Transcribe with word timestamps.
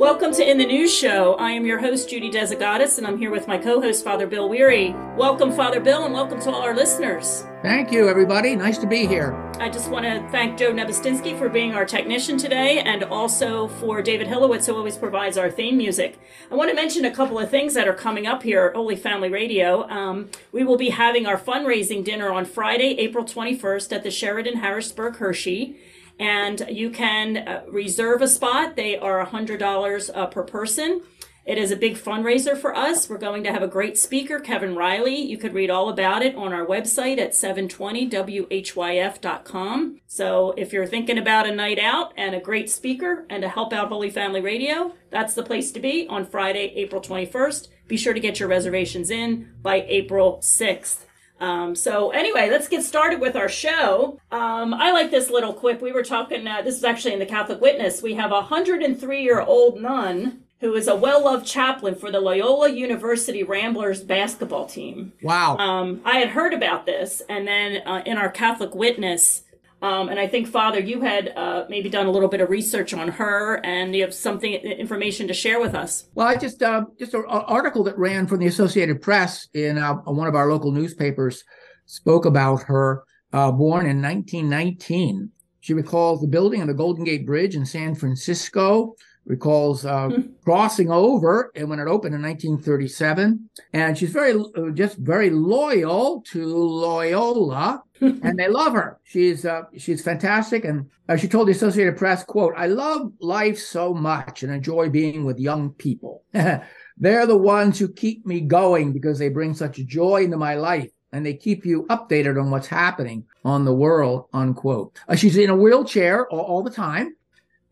Welcome 0.00 0.32
to 0.32 0.50
In 0.50 0.56
the 0.56 0.64
News 0.64 0.90
Show. 0.90 1.34
I 1.34 1.50
am 1.50 1.66
your 1.66 1.78
host, 1.78 2.08
Judy 2.08 2.30
Desigatis, 2.30 2.96
and 2.96 3.06
I'm 3.06 3.18
here 3.18 3.30
with 3.30 3.46
my 3.46 3.58
co 3.58 3.82
host, 3.82 4.02
Father 4.02 4.26
Bill 4.26 4.48
Weary. 4.48 4.94
Welcome, 5.14 5.52
Father 5.52 5.78
Bill, 5.78 6.06
and 6.06 6.14
welcome 6.14 6.40
to 6.40 6.50
all 6.50 6.62
our 6.62 6.74
listeners. 6.74 7.44
Thank 7.60 7.92
you, 7.92 8.08
everybody. 8.08 8.56
Nice 8.56 8.78
to 8.78 8.86
be 8.86 9.06
here. 9.06 9.34
I 9.60 9.68
just 9.68 9.90
want 9.90 10.06
to 10.06 10.26
thank 10.30 10.58
Joe 10.58 10.72
Nebustinsky 10.72 11.38
for 11.38 11.50
being 11.50 11.74
our 11.74 11.84
technician 11.84 12.38
today 12.38 12.78
and 12.78 13.04
also 13.04 13.68
for 13.68 14.00
David 14.00 14.26
Hillowitz, 14.26 14.64
who 14.64 14.74
always 14.74 14.96
provides 14.96 15.36
our 15.36 15.50
theme 15.50 15.76
music. 15.76 16.18
I 16.50 16.54
want 16.54 16.70
to 16.70 16.74
mention 16.74 17.04
a 17.04 17.14
couple 17.14 17.38
of 17.38 17.50
things 17.50 17.74
that 17.74 17.86
are 17.86 17.92
coming 17.92 18.26
up 18.26 18.42
here 18.42 18.68
at 18.68 18.76
Holy 18.76 18.96
Family 18.96 19.28
Radio. 19.28 19.86
Um, 19.90 20.30
we 20.50 20.64
will 20.64 20.78
be 20.78 20.88
having 20.88 21.26
our 21.26 21.38
fundraising 21.38 22.02
dinner 22.02 22.32
on 22.32 22.46
Friday, 22.46 22.98
April 22.98 23.26
21st 23.26 23.92
at 23.92 24.02
the 24.02 24.10
Sheraton 24.10 24.60
Harrisburg 24.60 25.16
Hershey 25.16 25.76
and 26.20 26.64
you 26.68 26.90
can 26.90 27.38
uh, 27.38 27.62
reserve 27.68 28.20
a 28.20 28.28
spot. 28.28 28.76
They 28.76 28.98
are 28.98 29.26
$100 29.26 30.10
uh, 30.14 30.26
per 30.26 30.44
person. 30.44 31.00
It 31.46 31.56
is 31.56 31.70
a 31.70 31.76
big 31.76 31.96
fundraiser 31.96 32.58
for 32.58 32.76
us. 32.76 33.08
We're 33.08 33.16
going 33.16 33.42
to 33.44 33.52
have 33.52 33.62
a 33.62 33.66
great 33.66 33.96
speaker, 33.96 34.38
Kevin 34.38 34.76
Riley. 34.76 35.16
You 35.16 35.38
could 35.38 35.54
read 35.54 35.70
all 35.70 35.88
about 35.88 36.20
it 36.22 36.34
on 36.36 36.52
our 36.52 36.66
website 36.66 37.16
at 37.18 37.32
720whyf.com. 37.32 40.00
So 40.06 40.52
if 40.58 40.74
you're 40.74 40.86
thinking 40.86 41.16
about 41.16 41.48
a 41.48 41.54
night 41.54 41.78
out 41.78 42.12
and 42.18 42.34
a 42.34 42.40
great 42.40 42.68
speaker 42.68 43.24
and 43.30 43.40
to 43.42 43.48
help 43.48 43.72
out 43.72 43.88
Holy 43.88 44.10
Family 44.10 44.42
Radio, 44.42 44.92
that's 45.08 45.32
the 45.32 45.42
place 45.42 45.72
to 45.72 45.80
be 45.80 46.06
on 46.06 46.26
Friday, 46.26 46.74
April 46.76 47.00
21st. 47.00 47.68
Be 47.88 47.96
sure 47.96 48.12
to 48.12 48.20
get 48.20 48.38
your 48.38 48.50
reservations 48.50 49.10
in 49.10 49.54
by 49.62 49.86
April 49.88 50.36
6th. 50.42 51.06
Um, 51.40 51.74
so 51.74 52.10
anyway, 52.10 52.50
let's 52.50 52.68
get 52.68 52.82
started 52.82 53.20
with 53.20 53.34
our 53.34 53.48
show. 53.48 54.20
Um, 54.30 54.74
I 54.74 54.92
like 54.92 55.10
this 55.10 55.30
little 55.30 55.54
quip. 55.54 55.80
We 55.80 55.92
were 55.92 56.02
talking. 56.02 56.46
Uh, 56.46 56.62
this 56.62 56.76
is 56.76 56.84
actually 56.84 57.14
in 57.14 57.18
the 57.18 57.26
Catholic 57.26 57.60
Witness. 57.60 58.02
We 58.02 58.14
have 58.14 58.30
a 58.30 58.34
103 58.34 59.22
year 59.22 59.40
old 59.40 59.80
nun 59.80 60.42
who 60.60 60.74
is 60.74 60.86
a 60.86 60.94
well 60.94 61.24
loved 61.24 61.46
chaplain 61.46 61.94
for 61.94 62.10
the 62.10 62.20
Loyola 62.20 62.70
University 62.70 63.42
Ramblers 63.42 64.02
basketball 64.02 64.66
team. 64.66 65.12
Wow. 65.22 65.56
Um, 65.56 66.02
I 66.04 66.18
had 66.18 66.28
heard 66.28 66.52
about 66.52 66.86
this, 66.86 67.22
and 67.28 67.48
then 67.48 67.82
uh, 67.86 68.02
in 68.04 68.18
our 68.18 68.30
Catholic 68.30 68.74
Witness. 68.74 69.42
Um, 69.82 70.08
and 70.08 70.20
I 70.20 70.26
think, 70.26 70.46
Father, 70.46 70.78
you 70.78 71.00
had 71.00 71.32
uh, 71.36 71.64
maybe 71.70 71.88
done 71.88 72.06
a 72.06 72.10
little 72.10 72.28
bit 72.28 72.40
of 72.40 72.50
research 72.50 72.92
on 72.92 73.08
her, 73.08 73.64
and 73.64 73.94
you 73.94 74.02
have 74.02 74.12
something 74.12 74.52
information 74.52 75.26
to 75.28 75.34
share 75.34 75.60
with 75.60 75.74
us. 75.74 76.06
Well, 76.14 76.26
I 76.26 76.36
just 76.36 76.62
uh, 76.62 76.84
just 76.98 77.14
an 77.14 77.24
article 77.28 77.84
that 77.84 77.98
ran 77.98 78.26
from 78.26 78.40
the 78.40 78.46
Associated 78.46 79.00
Press 79.00 79.48
in 79.54 79.78
uh, 79.78 79.94
one 80.04 80.28
of 80.28 80.34
our 80.34 80.50
local 80.50 80.70
newspapers 80.72 81.44
spoke 81.86 82.24
about 82.24 82.64
her. 82.64 83.04
Uh, 83.32 83.52
born 83.52 83.86
in 83.86 84.02
1919, 84.02 85.30
she 85.60 85.72
recalls 85.72 86.20
the 86.20 86.26
building 86.26 86.60
of 86.60 86.66
the 86.66 86.74
Golden 86.74 87.04
Gate 87.04 87.24
Bridge 87.24 87.54
in 87.54 87.64
San 87.64 87.94
Francisco 87.94 88.96
recalls 89.26 89.84
uh, 89.84 90.08
mm. 90.08 90.30
crossing 90.44 90.90
over 90.90 91.52
and 91.54 91.68
when 91.68 91.78
it 91.78 91.86
opened 91.86 92.14
in 92.14 92.22
1937 92.22 93.48
and 93.72 93.96
she's 93.96 94.10
very 94.10 94.32
uh, 94.32 94.70
just 94.70 94.96
very 94.98 95.30
loyal 95.30 96.22
to 96.22 96.44
loyola 96.46 97.82
and 98.00 98.38
they 98.38 98.48
love 98.48 98.72
her. 98.72 98.98
She's 99.04 99.44
uh, 99.44 99.62
she's 99.76 100.02
fantastic 100.02 100.64
and 100.64 100.88
uh, 101.08 101.16
she 101.16 101.28
told 101.28 101.48
the 101.48 101.52
associated 101.52 101.96
press 101.96 102.24
quote 102.24 102.54
i 102.56 102.66
love 102.66 103.12
life 103.20 103.58
so 103.58 103.92
much 103.92 104.42
and 104.42 104.52
enjoy 104.52 104.88
being 104.88 105.24
with 105.24 105.38
young 105.38 105.70
people. 105.70 106.24
They're 106.32 107.26
the 107.26 107.36
ones 107.36 107.78
who 107.78 107.88
keep 107.88 108.26
me 108.26 108.40
going 108.40 108.92
because 108.92 109.18
they 109.18 109.28
bring 109.28 109.54
such 109.54 109.76
joy 109.76 110.24
into 110.24 110.36
my 110.36 110.54
life 110.54 110.90
and 111.12 111.24
they 111.24 111.34
keep 111.34 111.64
you 111.64 111.86
updated 111.88 112.40
on 112.40 112.50
what's 112.50 112.66
happening 112.66 113.24
on 113.44 113.64
the 113.64 113.74
world 113.74 114.26
unquote. 114.32 114.98
Uh, 115.08 115.14
she's 115.14 115.36
in 115.36 115.50
a 115.50 115.56
wheelchair 115.56 116.26
all, 116.28 116.40
all 116.40 116.62
the 116.62 116.70
time 116.70 117.14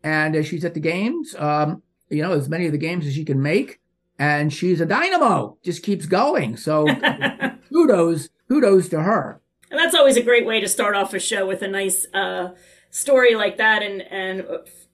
and 0.03 0.35
uh, 0.35 0.43
she's 0.43 0.65
at 0.65 0.73
the 0.73 0.79
games. 0.79 1.35
Um, 1.35 1.83
you 2.09 2.21
know, 2.21 2.31
as 2.33 2.49
many 2.49 2.65
of 2.65 2.71
the 2.71 2.77
games 2.77 3.05
as 3.05 3.13
she 3.13 3.25
can 3.25 3.41
make, 3.41 3.79
and 4.17 4.51
she's 4.51 4.81
a 4.81 4.85
dynamo. 4.85 5.57
Just 5.63 5.83
keeps 5.83 6.05
going. 6.05 6.57
So 6.57 6.87
kudos, 7.69 8.29
kudos 8.47 8.89
to 8.89 9.01
her. 9.01 9.41
And 9.71 9.79
that's 9.79 9.95
always 9.95 10.17
a 10.17 10.23
great 10.23 10.45
way 10.45 10.59
to 10.59 10.67
start 10.67 10.95
off 10.95 11.13
a 11.13 11.19
show 11.19 11.45
with 11.45 11.61
a 11.61 11.67
nice 11.67 12.07
uh, 12.13 12.55
story 12.89 13.35
like 13.35 13.57
that, 13.57 13.83
and 13.83 14.01
and 14.01 14.45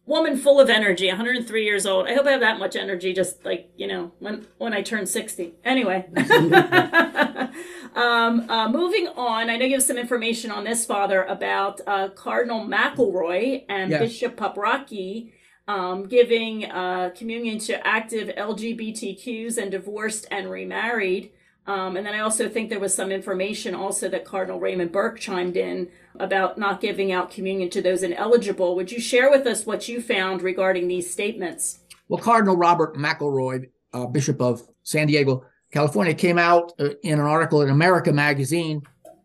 woman 0.05 0.37
full 0.37 0.59
of 0.59 0.69
energy 0.69 1.07
103 1.07 1.63
years 1.63 1.85
old. 1.85 2.07
I 2.07 2.13
hope 2.13 2.25
i 2.25 2.31
have 2.31 2.41
that 2.41 2.59
much 2.59 2.75
energy 2.75 3.13
just 3.13 3.43
like 3.43 3.69
you 3.75 3.87
know 3.87 4.11
when 4.19 4.45
when 4.57 4.73
i 4.73 4.81
turn 4.81 5.05
60 5.05 5.53
anyway. 5.63 6.05
Um, 7.95 8.49
uh, 8.49 8.67
moving 8.67 9.07
on 9.07 9.49
i 9.49 9.55
know 9.55 9.63
you 9.63 9.75
have 9.75 9.83
some 9.83 9.97
information 9.97 10.51
on 10.51 10.65
this 10.65 10.85
father 10.85 11.23
about 11.23 11.79
uh, 11.87 12.09
cardinal 12.09 12.59
mcelroy 12.67 13.63
and 13.69 13.89
yes. 13.89 14.01
bishop 14.01 14.35
paprocki 14.35 15.31
um, 15.69 16.05
giving 16.05 16.65
uh, 16.65 17.11
communion 17.15 17.57
to 17.59 17.87
active 17.87 18.27
lgbtqs 18.35 19.57
and 19.57 19.71
divorced 19.71 20.27
and 20.29 20.51
remarried 20.51 21.31
um, 21.67 21.97
and 21.97 22.05
then 22.05 22.13
I 22.13 22.19
also 22.19 22.47
think 22.47 22.69
there 22.69 22.79
was 22.79 22.93
some 22.93 23.11
information 23.11 23.73
also 23.73 24.07
that 24.09 24.23
Cardinal 24.23 24.59
Raymond 24.59 24.91
Burke 24.91 25.19
chimed 25.19 25.57
in 25.57 25.89
about 26.19 26.57
not 26.57 26.79
giving 26.79 27.11
out 27.11 27.31
communion 27.31 27.69
to 27.71 27.81
those 27.81 28.03
ineligible. 28.03 28.75
Would 28.75 28.91
you 28.91 28.99
share 28.99 29.31
with 29.31 29.47
us 29.47 29.65
what 29.65 29.87
you 29.87 30.01
found 30.01 30.43
regarding 30.43 30.87
these 30.87 31.11
statements? 31.11 31.79
Well, 32.07 32.21
Cardinal 32.21 32.55
Robert 32.55 32.95
McElroy, 32.95 33.69
uh, 33.93 34.05
Bishop 34.05 34.41
of 34.41 34.61
San 34.83 35.07
Diego, 35.07 35.43
California, 35.71 36.13
came 36.13 36.37
out 36.37 36.71
uh, 36.79 36.89
in 37.01 37.19
an 37.19 37.25
article 37.25 37.63
in 37.63 37.69
America 37.69 38.13
Magazine 38.13 38.83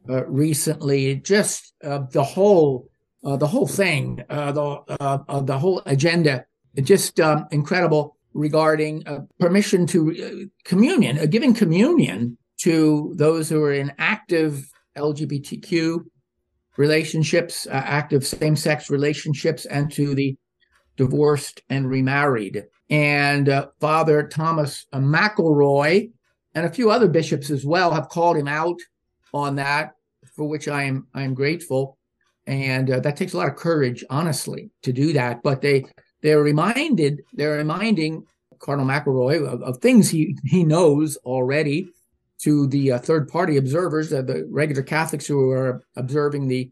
uh, 0.08 0.24
recently. 0.24 1.16
Just 1.16 1.74
uh, 1.84 2.00
the 2.10 2.24
whole, 2.24 2.88
uh, 3.22 3.36
the 3.36 3.46
whole 3.46 3.66
thing, 3.66 4.24
uh, 4.30 4.50
the 4.52 5.42
the 5.44 5.58
whole 5.58 5.82
agenda, 5.84 6.46
just 6.82 7.20
um, 7.20 7.46
incredible 7.50 8.16
regarding 8.32 9.06
uh, 9.06 9.20
permission 9.38 9.86
to 9.86 10.10
uh, 10.10 10.46
communion, 10.64 11.18
uh, 11.18 11.26
giving 11.26 11.54
communion 11.54 12.36
to 12.58 13.12
those 13.16 13.48
who 13.48 13.62
are 13.62 13.72
in 13.72 13.92
active 13.98 14.70
LGBTQ 14.96 16.04
relationships, 16.76 17.66
uh, 17.66 17.82
active 17.84 18.26
same 18.26 18.56
sex 18.56 18.90
relationships, 18.90 19.66
and 19.66 19.90
to 19.92 20.14
the 20.14 20.36
divorced 20.96 21.62
and 21.70 21.88
remarried. 21.88 22.64
And 22.88 23.48
uh, 23.48 23.68
Father 23.80 24.26
Thomas 24.28 24.86
uh, 24.92 24.98
McElroy 24.98 26.10
and 26.54 26.66
a 26.66 26.70
few 26.70 26.90
other 26.90 27.08
bishops 27.08 27.50
as 27.50 27.64
well 27.64 27.92
have 27.92 28.08
called 28.08 28.36
him 28.36 28.48
out 28.48 28.78
on 29.32 29.56
that, 29.56 29.92
for 30.34 30.48
which 30.48 30.68
I 30.68 30.84
am 30.84 31.06
I 31.14 31.22
am 31.22 31.34
grateful. 31.34 31.96
And 32.46 32.88
that 32.88 33.16
takes 33.16 33.32
a 33.32 33.36
lot 33.36 33.48
of 33.48 33.54
courage, 33.54 34.02
honestly, 34.10 34.70
to 34.82 34.92
do 34.92 35.12
that. 35.12 35.42
But 35.42 35.60
they 35.60 35.84
they're 36.22 36.42
reminded, 36.42 37.22
they're 37.32 37.56
reminding 37.56 38.26
Cardinal 38.58 38.88
McElroy 38.88 39.46
of, 39.46 39.62
of 39.62 39.78
things 39.78 40.10
he, 40.10 40.36
he 40.44 40.64
knows 40.64 41.16
already 41.18 41.88
to 42.40 42.66
the 42.68 42.92
uh, 42.92 42.98
third 42.98 43.28
party 43.28 43.56
observers, 43.56 44.12
uh, 44.12 44.22
the 44.22 44.46
regular 44.50 44.82
Catholics 44.82 45.26
who 45.26 45.50
are 45.50 45.82
observing 45.96 46.48
the 46.48 46.70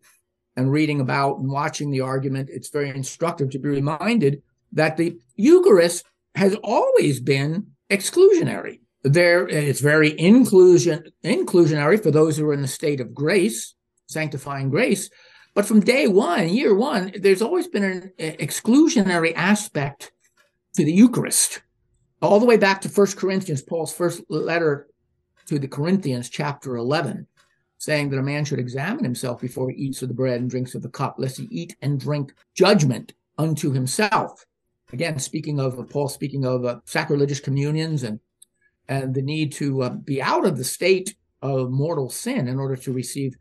and 0.57 0.73
reading 0.73 1.01
about 1.01 1.39
and 1.39 1.51
watching 1.51 1.91
the 1.91 2.01
argument. 2.01 2.51
It's 2.51 2.71
very 2.71 2.89
instructive 2.89 3.51
to 3.51 3.59
be 3.59 3.69
reminded 3.69 4.43
that 4.73 4.97
the 4.97 5.17
Eucharist 5.37 6.05
has 6.35 6.57
always 6.65 7.21
been 7.21 7.69
exclusionary. 7.91 8.81
There, 9.05 9.47
it's 9.47 9.81
very 9.81 10.19
inclusion 10.19 11.05
inclusionary 11.25 12.03
for 12.03 12.11
those 12.11 12.37
who 12.37 12.49
are 12.49 12.55
in 12.55 12.63
the 12.63 12.69
state 12.69 13.01
of 13.01 13.15
grace, 13.15 13.75
sanctifying 14.09 14.71
grace. 14.71 15.11
But 15.59 15.67
from 15.67 15.81
day 15.81 16.07
one, 16.07 16.51
year 16.51 16.73
one, 16.73 17.11
there's 17.19 17.43
always 17.43 17.67
been 17.67 17.83
an 17.83 18.13
exclusionary 18.17 19.33
aspect 19.35 20.13
to 20.77 20.85
the 20.85 20.93
Eucharist. 20.93 21.63
All 22.23 22.39
the 22.39 22.47
way 22.47 22.57
back 22.57 22.81
to 22.83 22.89
First 22.89 23.17
Corinthians, 23.17 23.61
Paul's 23.61 23.93
first 23.93 24.23
letter 24.29 24.87
to 25.47 25.59
the 25.59 25.67
Corinthians, 25.67 26.31
chapter 26.31 26.77
11, 26.77 27.27
saying 27.77 28.09
that 28.11 28.21
a 28.21 28.23
man 28.23 28.45
should 28.45 28.61
examine 28.61 29.03
himself 29.03 29.41
before 29.41 29.69
he 29.69 29.77
eats 29.77 30.01
of 30.01 30.07
the 30.07 30.15
bread 30.15 30.41
and 30.41 30.49
drinks 30.49 30.77
of 30.77 30.83
the 30.83 30.89
cup, 30.89 31.17
lest 31.19 31.39
he 31.39 31.49
eat 31.51 31.75
and 31.83 31.99
drink 31.99 32.33
judgment 32.55 33.15
unto 33.37 33.73
himself. 33.73 34.47
Again, 34.93 35.19
speaking 35.19 35.59
of 35.59 35.89
Paul, 35.91 36.09
speaking 36.09 36.45
of 36.45 36.65
uh, 36.65 36.79
sacrilegious 36.85 37.41
communions 37.41 38.05
and 38.05 38.21
and 38.87 39.13
the 39.13 39.23
need 39.23 39.51
to 39.55 39.83
uh, 39.83 39.91
be 39.91 40.23
out 40.23 40.47
of 40.47 40.57
the 40.57 40.63
state 40.63 41.17
of 41.43 41.73
mortal 41.73 42.11
sin 42.11 42.47
in 42.47 42.61
order 42.61 42.77
to 42.77 42.93
receive 42.93 43.35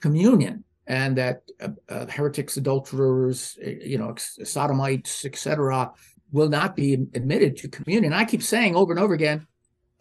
communion 0.00 0.64
and 0.92 1.16
that 1.16 1.42
uh, 1.58 1.68
uh, 1.88 2.06
heretics, 2.06 2.58
adulterers, 2.58 3.58
uh, 3.66 3.70
you 3.70 3.96
know, 3.96 4.14
sodomites, 4.16 5.24
etc., 5.24 5.90
will 6.32 6.50
not 6.50 6.76
be 6.76 6.92
admitted 7.14 7.56
to 7.56 7.68
communion. 7.68 8.12
I 8.12 8.26
keep 8.26 8.42
saying 8.42 8.76
over 8.76 8.92
and 8.92 9.00
over 9.00 9.14
again, 9.14 9.46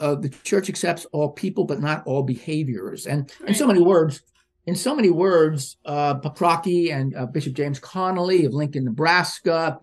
uh, 0.01 0.15
the 0.15 0.27
church 0.27 0.67
accepts 0.67 1.05
all 1.13 1.29
people, 1.29 1.63
but 1.63 1.79
not 1.79 2.05
all 2.05 2.23
behaviors. 2.23 3.07
And 3.07 3.31
in 3.47 3.53
so 3.53 3.67
many 3.67 3.79
words, 3.79 4.21
in 4.65 4.75
so 4.75 4.93
many 4.93 5.09
words, 5.09 5.77
uh, 5.85 6.15
Paprocki 6.19 6.91
and 6.91 7.15
uh, 7.15 7.25
Bishop 7.25 7.53
James 7.53 7.79
Conley 7.79 8.43
of 8.43 8.53
Lincoln, 8.53 8.83
Nebraska, 8.83 9.79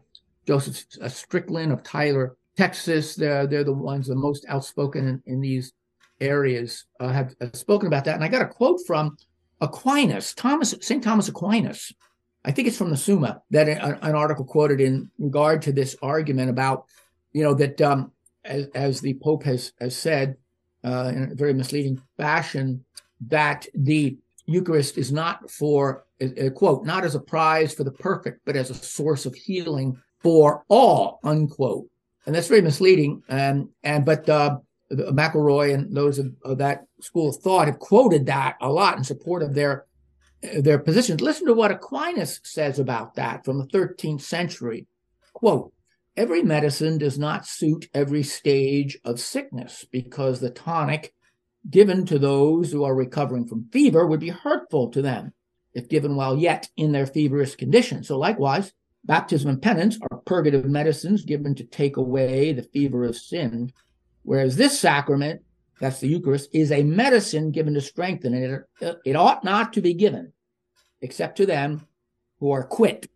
Joseph 0.47 0.85
uh, 1.01 1.09
Strickland 1.09 1.73
of 1.73 1.83
Tyler, 1.83 2.37
Texas, 2.55 3.15
they're, 3.15 3.47
they're 3.47 3.65
the 3.65 3.73
ones 3.73 4.09
the 4.09 4.15
most 4.15 4.45
outspoken 4.47 5.09
in, 5.09 5.23
in 5.25 5.41
these 5.41 5.73
areas 6.21 6.85
have 7.01 7.35
spoken 7.55 7.87
about 7.87 8.05
that. 8.05 8.17
And 8.17 8.25
I 8.25 8.29
got 8.29 8.43
a 8.43 8.47
quote 8.47 8.81
from 8.87 9.17
Aquinas, 9.61 10.35
Thomas, 10.35 10.75
St. 10.81 11.03
Thomas 11.03 11.29
Aquinas, 11.29 11.93
I 12.45 12.53
think 12.53 12.69
it's 12.69 12.79
from 12.79 12.91
the 12.91 12.97
Summa 12.97 13.43
that 13.51 13.69
an 13.69 14.15
article 14.15 14.45
quoted 14.45 14.81
in 14.81 15.11
regard 15.19 15.63
to 15.63 15.73
this 15.73 15.97
argument 16.01 16.51
about 16.51 16.87
you 17.39 17.45
know, 17.45 17.55
that 17.55 17.81
um, 17.81 18.11
as, 18.45 18.67
as 18.75 19.01
the 19.01 19.15
Pope 19.23 19.45
has, 19.45 19.73
has 19.81 19.97
said 19.97 20.37
uh, 20.85 21.13
in 21.15 21.31
a 21.31 21.35
very 21.37 21.55
misleading 21.55 22.03
fashion, 22.17 22.85
that 23.29 23.67
the 23.75 24.17
Eucharist 24.47 24.99
is 24.99 25.13
not 25.13 25.49
for, 25.49 26.05
uh, 26.21 26.51
quote, 26.51 26.85
not 26.85 27.05
as 27.05 27.15
a 27.15 27.21
prize 27.21 27.73
for 27.73 27.85
the 27.85 27.93
perfect, 27.93 28.41
but 28.45 28.57
as 28.57 28.71
a 28.71 28.75
source 28.75 29.25
of 29.25 29.37
healing 29.37 30.01
for 30.21 30.65
all, 30.69 31.21
unquote. 31.23 31.87
And 32.27 32.35
that's 32.35 32.49
very 32.49 32.63
misleading. 32.63 33.23
And, 33.29 33.69
and 33.85 34.05
but 34.05 34.29
uh, 34.29 34.59
McElroy 34.91 35.75
and 35.75 35.95
those 35.95 36.19
of, 36.19 36.33
of, 36.45 36.59
that 36.59 36.88
school 37.01 37.31
of 37.31 37.37
thought 37.37 37.67
have 37.67 37.79
quoted 37.79 38.27
that 38.27 38.57
a 38.61 38.71
lot 38.71 38.97
in 38.97 39.05
support 39.05 39.43
of 39.43 39.55
their 39.55 39.87
their 40.61 40.79
positions. 40.79 41.21
Listen 41.21 41.47
to 41.47 41.55
what 41.55 41.73
Aquinas 41.73 42.41
says 42.45 42.79
about 42.79 43.17
that 43.17 43.45
from 43.45 43.59
the 43.59 43.67
13th 43.67 44.21
century. 44.21 44.87
Quote, 45.33 45.73
every 46.17 46.43
medicine 46.43 46.97
does 46.97 47.19
not 47.19 47.45
suit 47.45 47.89
every 47.93 48.23
stage 48.23 48.97
of 49.05 49.19
sickness 49.19 49.85
because 49.91 50.39
the 50.39 50.51
tonic 50.51 51.13
given 51.69 52.07
to 52.07 52.21
those 52.21 52.71
who 52.71 52.85
are 52.85 52.95
recovering 52.95 53.47
from 53.47 53.69
fever 53.73 54.07
would 54.07 54.21
be 54.21 54.29
hurtful 54.29 54.91
to 54.91 55.03
them 55.03 55.33
if 55.75 55.89
given 55.89 56.15
while 56.15 56.39
yet 56.39 56.69
in 56.77 56.93
their 56.93 57.07
feverish 57.07 57.57
condition. 57.57 58.05
So 58.05 58.17
likewise, 58.17 58.73
baptism 59.05 59.51
and 59.51 59.61
penance 59.61 59.99
are 60.09 60.19
purgative 60.19 60.67
medicines 60.67 61.25
given 61.25 61.57
to 61.57 61.65
take 61.65 61.97
away 61.97 62.53
the 62.53 62.63
fever 62.63 63.03
of 63.03 63.17
sin 63.17 63.73
Whereas 64.29 64.57
this 64.57 64.79
sacrament, 64.79 65.41
that's 65.81 66.01
the 66.01 66.09
Eucharist, 66.09 66.51
is 66.53 66.73
a 66.73 66.83
medicine 66.83 67.51
given 67.51 67.75
to 67.75 67.81
strengthen 67.81 68.35
it. 68.35 68.65
It 69.05 69.17
ought 69.17 69.45
not 69.45 69.73
to 69.75 69.81
be 69.81 69.95
given 69.95 70.33
except 71.01 71.37
to 71.37 71.47
them 71.47 71.87
who 72.41 72.51
are 72.51 72.65
quit 72.65 73.09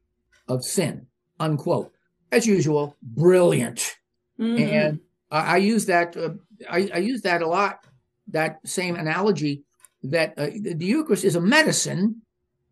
of 0.48 0.64
sin. 0.64 1.06
Unquote. 1.40 1.92
As 2.30 2.46
usual, 2.46 2.96
brilliant. 3.02 3.96
Mm-hmm. 4.38 4.62
And 4.62 5.00
I, 5.30 5.54
I, 5.54 5.56
use 5.58 5.86
that. 5.86 6.16
Uh, 6.16 6.30
I, 6.70 6.90
I, 6.94 6.98
use 6.98 7.22
that 7.22 7.42
a 7.42 7.46
lot. 7.46 7.84
That 8.28 8.60
same 8.64 8.96
analogy 8.96 9.64
that 10.04 10.34
uh, 10.38 10.46
the, 10.46 10.74
the 10.74 10.86
Eucharist 10.86 11.24
is 11.24 11.36
a 11.36 11.40
medicine, 11.40 12.22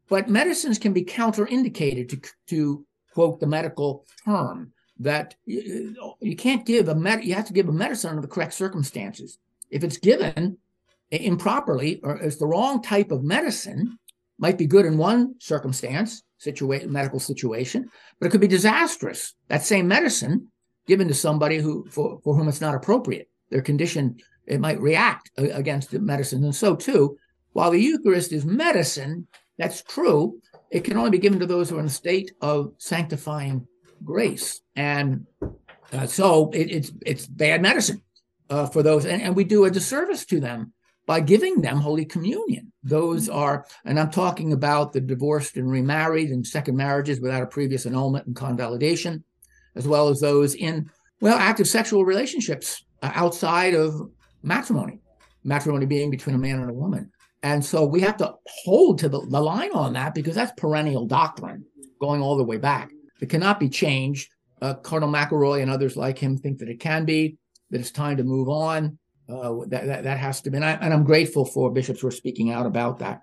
but 0.09 0.29
medicines 0.29 0.79
can 0.79 0.93
be 0.93 1.05
counterindicated 1.05 2.09
to 2.11 2.21
to 2.47 2.87
quote 3.13 3.41
the 3.41 3.47
medical 3.47 4.07
term 4.25 4.73
that 5.01 5.35
you, 5.45 5.95
you 6.21 6.37
can't 6.37 6.65
give 6.65 6.89
a 6.89 6.95
med- 6.95 7.25
you 7.25 7.35
have 7.35 7.47
to 7.47 7.53
give 7.53 7.69
a 7.69 7.73
medicine 7.73 8.11
under 8.11 8.23
the 8.23 8.29
correct 8.29 8.55
circumstances. 8.55 9.39
If 9.71 9.85
it's 9.85 9.99
given 9.99 10.59
improperly 11.11 12.01
or 12.03 12.17
it's 12.17 12.37
the 12.37 12.47
wrong 12.47 12.83
type 12.83 13.11
of 13.11 13.23
medicine, 13.23 13.99
might 14.39 14.59
be 14.59 14.67
good 14.67 14.87
in 14.87 14.97
one 14.97 15.35
circumstance, 15.39 16.23
medical 16.87 17.21
situation, 17.21 17.91
but 18.19 18.27
it 18.27 18.31
could 18.31 18.41
be 18.41 18.49
disastrous. 18.49 19.35
That 19.49 19.63
same 19.63 19.87
medicine 19.87 20.49
given 20.87 21.09
to 21.09 21.15
somebody 21.15 21.59
who 21.59 21.87
for, 21.91 22.19
for 22.25 22.35
whom 22.35 22.49
it's 22.49 22.63
not 22.63 22.75
appropriate, 22.75 23.29
their 23.51 23.61
condition 23.61 24.17
it 24.47 24.59
might 24.59 24.81
react 24.81 25.31
against 25.37 25.91
the 25.91 26.01
medicine, 26.01 26.43
and 26.43 26.55
so 26.55 26.75
too. 26.75 27.19
While 27.53 27.71
the 27.71 27.81
Eucharist 27.81 28.33
is 28.33 28.45
medicine, 28.45 29.27
that's 29.59 29.83
true. 29.83 30.41
It 30.71 30.85
can 30.85 30.97
only 30.97 31.11
be 31.11 31.19
given 31.19 31.41
to 31.41 31.47
those 31.47 31.69
who 31.69 31.77
are 31.77 31.81
in 31.81 31.87
a 31.87 31.91
state 31.91 32.33
of 32.41 32.73
sanctifying 32.79 33.67
grace, 34.03 34.63
and 34.75 35.27
uh, 35.93 36.07
so 36.07 36.51
it, 36.55 36.71
it's 36.71 36.93
it's 37.05 37.27
bad 37.27 37.61
medicine 37.61 38.03
uh, 38.51 38.67
for 38.67 38.83
those, 38.83 39.07
and, 39.07 39.23
and 39.23 39.35
we 39.35 39.45
do 39.45 39.65
a 39.65 39.71
disservice 39.71 40.27
to 40.27 40.41
them 40.41 40.73
by 41.07 41.21
giving 41.21 41.61
them 41.61 41.79
Holy 41.79 42.05
Communion. 42.05 42.73
Those 42.83 43.29
are, 43.29 43.67
and 43.85 43.99
I'm 43.99 44.11
talking 44.11 44.53
about 44.53 44.93
the 44.93 45.01
divorced 45.01 45.57
and 45.57 45.71
remarried 45.71 46.31
and 46.31 46.47
second 46.47 46.77
marriages 46.77 47.21
without 47.21 47.43
a 47.43 47.47
previous 47.47 47.87
annulment 47.87 48.27
and 48.27 48.37
convalidation, 48.37 49.25
as 49.75 49.89
well 49.89 50.09
as 50.09 50.21
those 50.21 50.55
in 50.55 50.91
well 51.21 51.39
active 51.39 51.69
sexual 51.69 52.05
relationships 52.05 52.85
uh, 53.03 53.11
outside 53.15 53.75
of 53.75 54.11
matrimony, 54.43 55.01
matrimony 55.45 55.87
being 55.87 56.11
between 56.11 56.35
a 56.35 56.39
man 56.39 56.61
and 56.61 56.71
a 56.71 56.75
woman. 56.75 57.11
And 57.43 57.65
so 57.65 57.85
we 57.85 58.01
have 58.03 58.19
to 58.19 58.35
hold 58.65 58.99
to 58.99 59.09
the, 59.09 59.21
the 59.21 59.41
line 59.41 59.73
on 59.73 59.95
that 59.95 60.15
because 60.15 60.35
that's 60.35 60.53
perennial 60.57 61.07
doctrine 61.07 61.65
going 62.01 62.21
all 62.21 62.37
the 62.37 62.45
way 62.45 62.59
back. 62.59 62.91
It 63.21 63.31
cannot 63.31 63.61
be 63.61 63.69
changed. 63.69 64.31
Uh, 64.61 64.75
Cardinal 64.75 65.13
McElroy 65.13 65.63
and 65.63 65.71
others 65.71 65.97
like 65.97 66.19
him 66.19 66.37
think 66.37 66.59
that 66.59 66.69
it 66.69 66.81
can 66.81 67.07
be, 67.07 67.39
that 67.71 67.81
it's 67.81 67.91
time 67.91 68.17
to 68.17 68.25
move 68.25 68.49
on. 68.49 68.99
Uh, 69.29 69.65
that, 69.69 69.87
that, 69.87 70.03
that 70.03 70.19
has 70.19 70.41
to 70.41 70.51
be. 70.51 70.57
And, 70.57 70.65
I, 70.65 70.73
and 70.73 70.93
I'm 70.93 71.05
grateful 71.05 71.45
for 71.45 71.71
bishops 71.71 72.01
who 72.01 72.09
are 72.09 72.13
speaking 72.13 72.51
out 72.51 72.67
about 72.67 72.99
that. 72.99 73.23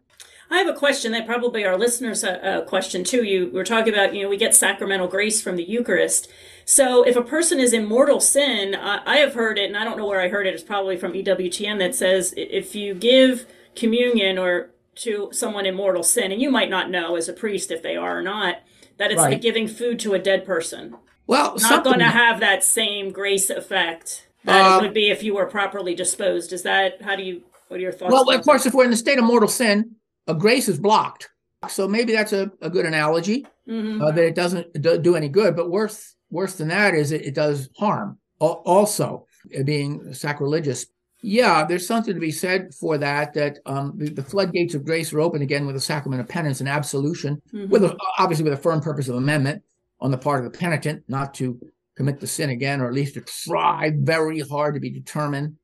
I 0.50 0.60
have 0.60 0.68
a 0.68 0.74
question 0.74 1.12
that 1.12 1.26
probably 1.26 1.66
our 1.66 1.78
listeners 1.78 2.24
a, 2.24 2.36
uh, 2.36 2.60
uh, 2.60 2.66
question 2.66 3.04
too. 3.04 3.24
You 3.24 3.50
were 3.52 3.66
talking 3.66 3.94
about, 3.94 4.16
you 4.16 4.24
know, 4.24 4.30
we 4.30 4.38
get 4.38 4.56
sacramental 4.56 5.08
grace 5.08 5.42
from 5.42 5.58
the 5.58 5.64
Eucharist. 5.64 6.30
So 6.64 7.04
if 7.04 7.18
a 7.18 7.22
person 7.22 7.60
is 7.60 7.74
in 7.74 7.86
mortal 7.86 8.22
sin, 8.22 8.74
I, 8.74 9.02
I 9.06 9.18
have 9.18 9.34
heard 9.34 9.58
it, 9.58 9.66
and 9.66 9.76
I 9.76 9.84
don't 9.84 9.98
know 9.98 10.08
where 10.08 10.22
I 10.22 10.30
heard 10.30 10.48
it. 10.48 10.54
It's 10.54 10.64
probably 10.64 10.96
from 10.96 11.14
EWTN 11.14 11.80
that 11.80 11.96
says 11.96 12.34
if 12.38 12.76
you 12.76 12.94
give 12.94 13.46
communion 13.76 14.38
or 14.38 14.70
to 14.96 15.30
someone 15.32 15.66
in 15.66 15.76
mortal 15.76 16.04
sin, 16.04 16.32
and 16.32 16.42
you 16.42 16.50
might 16.50 16.70
not 16.70 16.90
know 16.90 17.18
as 17.18 17.28
a 17.28 17.34
priest 17.34 17.70
if 17.70 17.84
they 17.84 17.96
are 17.96 18.20
or 18.20 18.22
not, 18.22 18.62
that 18.98 19.12
it's 19.12 19.20
right. 19.20 19.34
like 19.34 19.42
giving 19.42 19.68
food 19.68 20.00
to 20.00 20.14
a 20.14 20.20
dead 20.20 20.46
person. 20.46 20.96
Well, 21.28 21.58
not 21.60 21.84
going 21.84 22.00
to 22.00 22.06
have 22.06 22.40
that 22.40 22.64
same 22.64 23.12
grace 23.12 23.50
effect 23.50 24.27
that 24.48 24.74
uh, 24.74 24.80
it 24.80 24.82
would 24.82 24.94
be 24.94 25.10
if 25.10 25.24
you 25.24 25.36
were 25.36 25.46
properly 25.46 25.94
disposed. 25.94 26.54
Is 26.54 26.64
that 26.64 27.02
how 27.02 27.16
do 27.16 27.24
you? 27.24 27.44
What 27.68 27.78
are 27.78 27.82
your 27.82 27.92
thoughts? 27.92 28.12
Well, 28.12 28.30
of 28.30 28.44
course, 28.44 28.66
if 28.66 28.74
we're 28.74 28.86
in 28.86 28.92
the 28.92 28.98
state 28.98 29.20
of 29.20 29.26
mortal 29.26 29.50
sin, 29.50 29.96
a 30.28 30.34
grace 30.34 30.68
is 30.68 30.80
blocked. 30.80 31.30
So 31.70 31.88
maybe 31.88 32.14
that's 32.14 32.34
a, 32.34 32.52
a 32.62 32.70
good 32.70 32.86
analogy 32.86 33.46
mm-hmm. 33.68 34.02
uh, 34.02 34.12
that 34.12 34.24
it 34.24 34.36
doesn't 34.36 34.82
do 34.82 35.16
any 35.16 35.30
good. 35.30 35.56
But 35.56 35.70
worse 35.70 36.16
worse 36.30 36.56
than 36.56 36.70
that 36.70 36.94
is 36.94 37.12
it, 37.12 37.26
it 37.26 37.36
does 37.36 37.70
harm. 37.78 38.18
Also, 38.40 39.26
being 39.66 40.14
sacrilegious 40.14 40.86
yeah, 41.22 41.66
there's 41.66 41.88
something 41.88 42.14
to 42.14 42.20
be 42.20 42.32
said 42.32 42.74
for 42.74 42.98
that. 43.00 43.34
That 43.34 43.60
um, 43.66 43.94
the, 43.96 44.10
the, 44.10 44.24
floodgates 44.24 44.76
of 44.76 44.86
grace 44.86 45.12
are 45.12 45.20
open 45.20 45.42
again 45.42 45.66
with 45.66 45.76
the 45.76 45.82
sacrament 45.82 46.22
of 46.22 46.28
penance 46.28 46.60
and 46.60 46.70
absolution, 46.70 47.42
mm-hmm. 47.52 47.70
with 47.70 47.84
a, 47.84 47.98
obviously 48.20 48.44
with 48.44 48.54
a 48.54 48.58
firm 48.58 48.82
purpose 48.82 49.08
of 49.08 49.16
amendment 49.16 49.64
on 50.00 50.12
the 50.12 50.18
part 50.18 50.46
of 50.46 50.52
the 50.52 50.58
penitent, 50.58 51.04
not 51.08 51.34
to 51.36 51.60
commit 51.98 52.20
the 52.20 52.28
sin 52.28 52.52
again, 52.52 52.80
or 52.80 52.88
at 52.88 52.94
least 52.94 53.16
to 53.16 53.22
try 53.22 53.92
very 53.94 54.40
hard 54.40 54.76
to 54.76 54.80
be 54.80 54.92
determined 54.92 55.58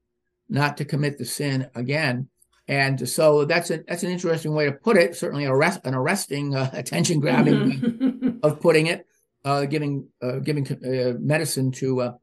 not 0.50 0.78
to 0.78 0.86
commit 0.86 1.18
the 1.18 1.26
sin 1.26 1.70
again. 1.76 2.28
And 2.68 3.08
so 3.08 3.46
that's 3.46 3.70
a, 3.70 3.84
that's 3.88 4.04
an 4.04 4.12
interesting 4.12 4.54
way 4.54 4.66
to 4.66 4.72
put 4.72 4.98
it. 4.98 5.16
Certainly, 5.16 5.46
arrest, 5.46 5.82
an 5.84 5.94
arresting, 5.94 6.56
uh, 6.56 6.70
attention 6.74 7.20
grabbing 7.20 7.56
mm-hmm. 7.56 8.30
of 8.42 8.60
putting 8.60 8.88
it, 8.88 9.06
uh, 9.46 9.66
giving 9.66 10.08
uh, 10.22 10.40
giving 10.40 10.66
uh, 10.68 11.18
medicine 11.20 11.72
to 11.74 12.02
uh, 12.02 12.14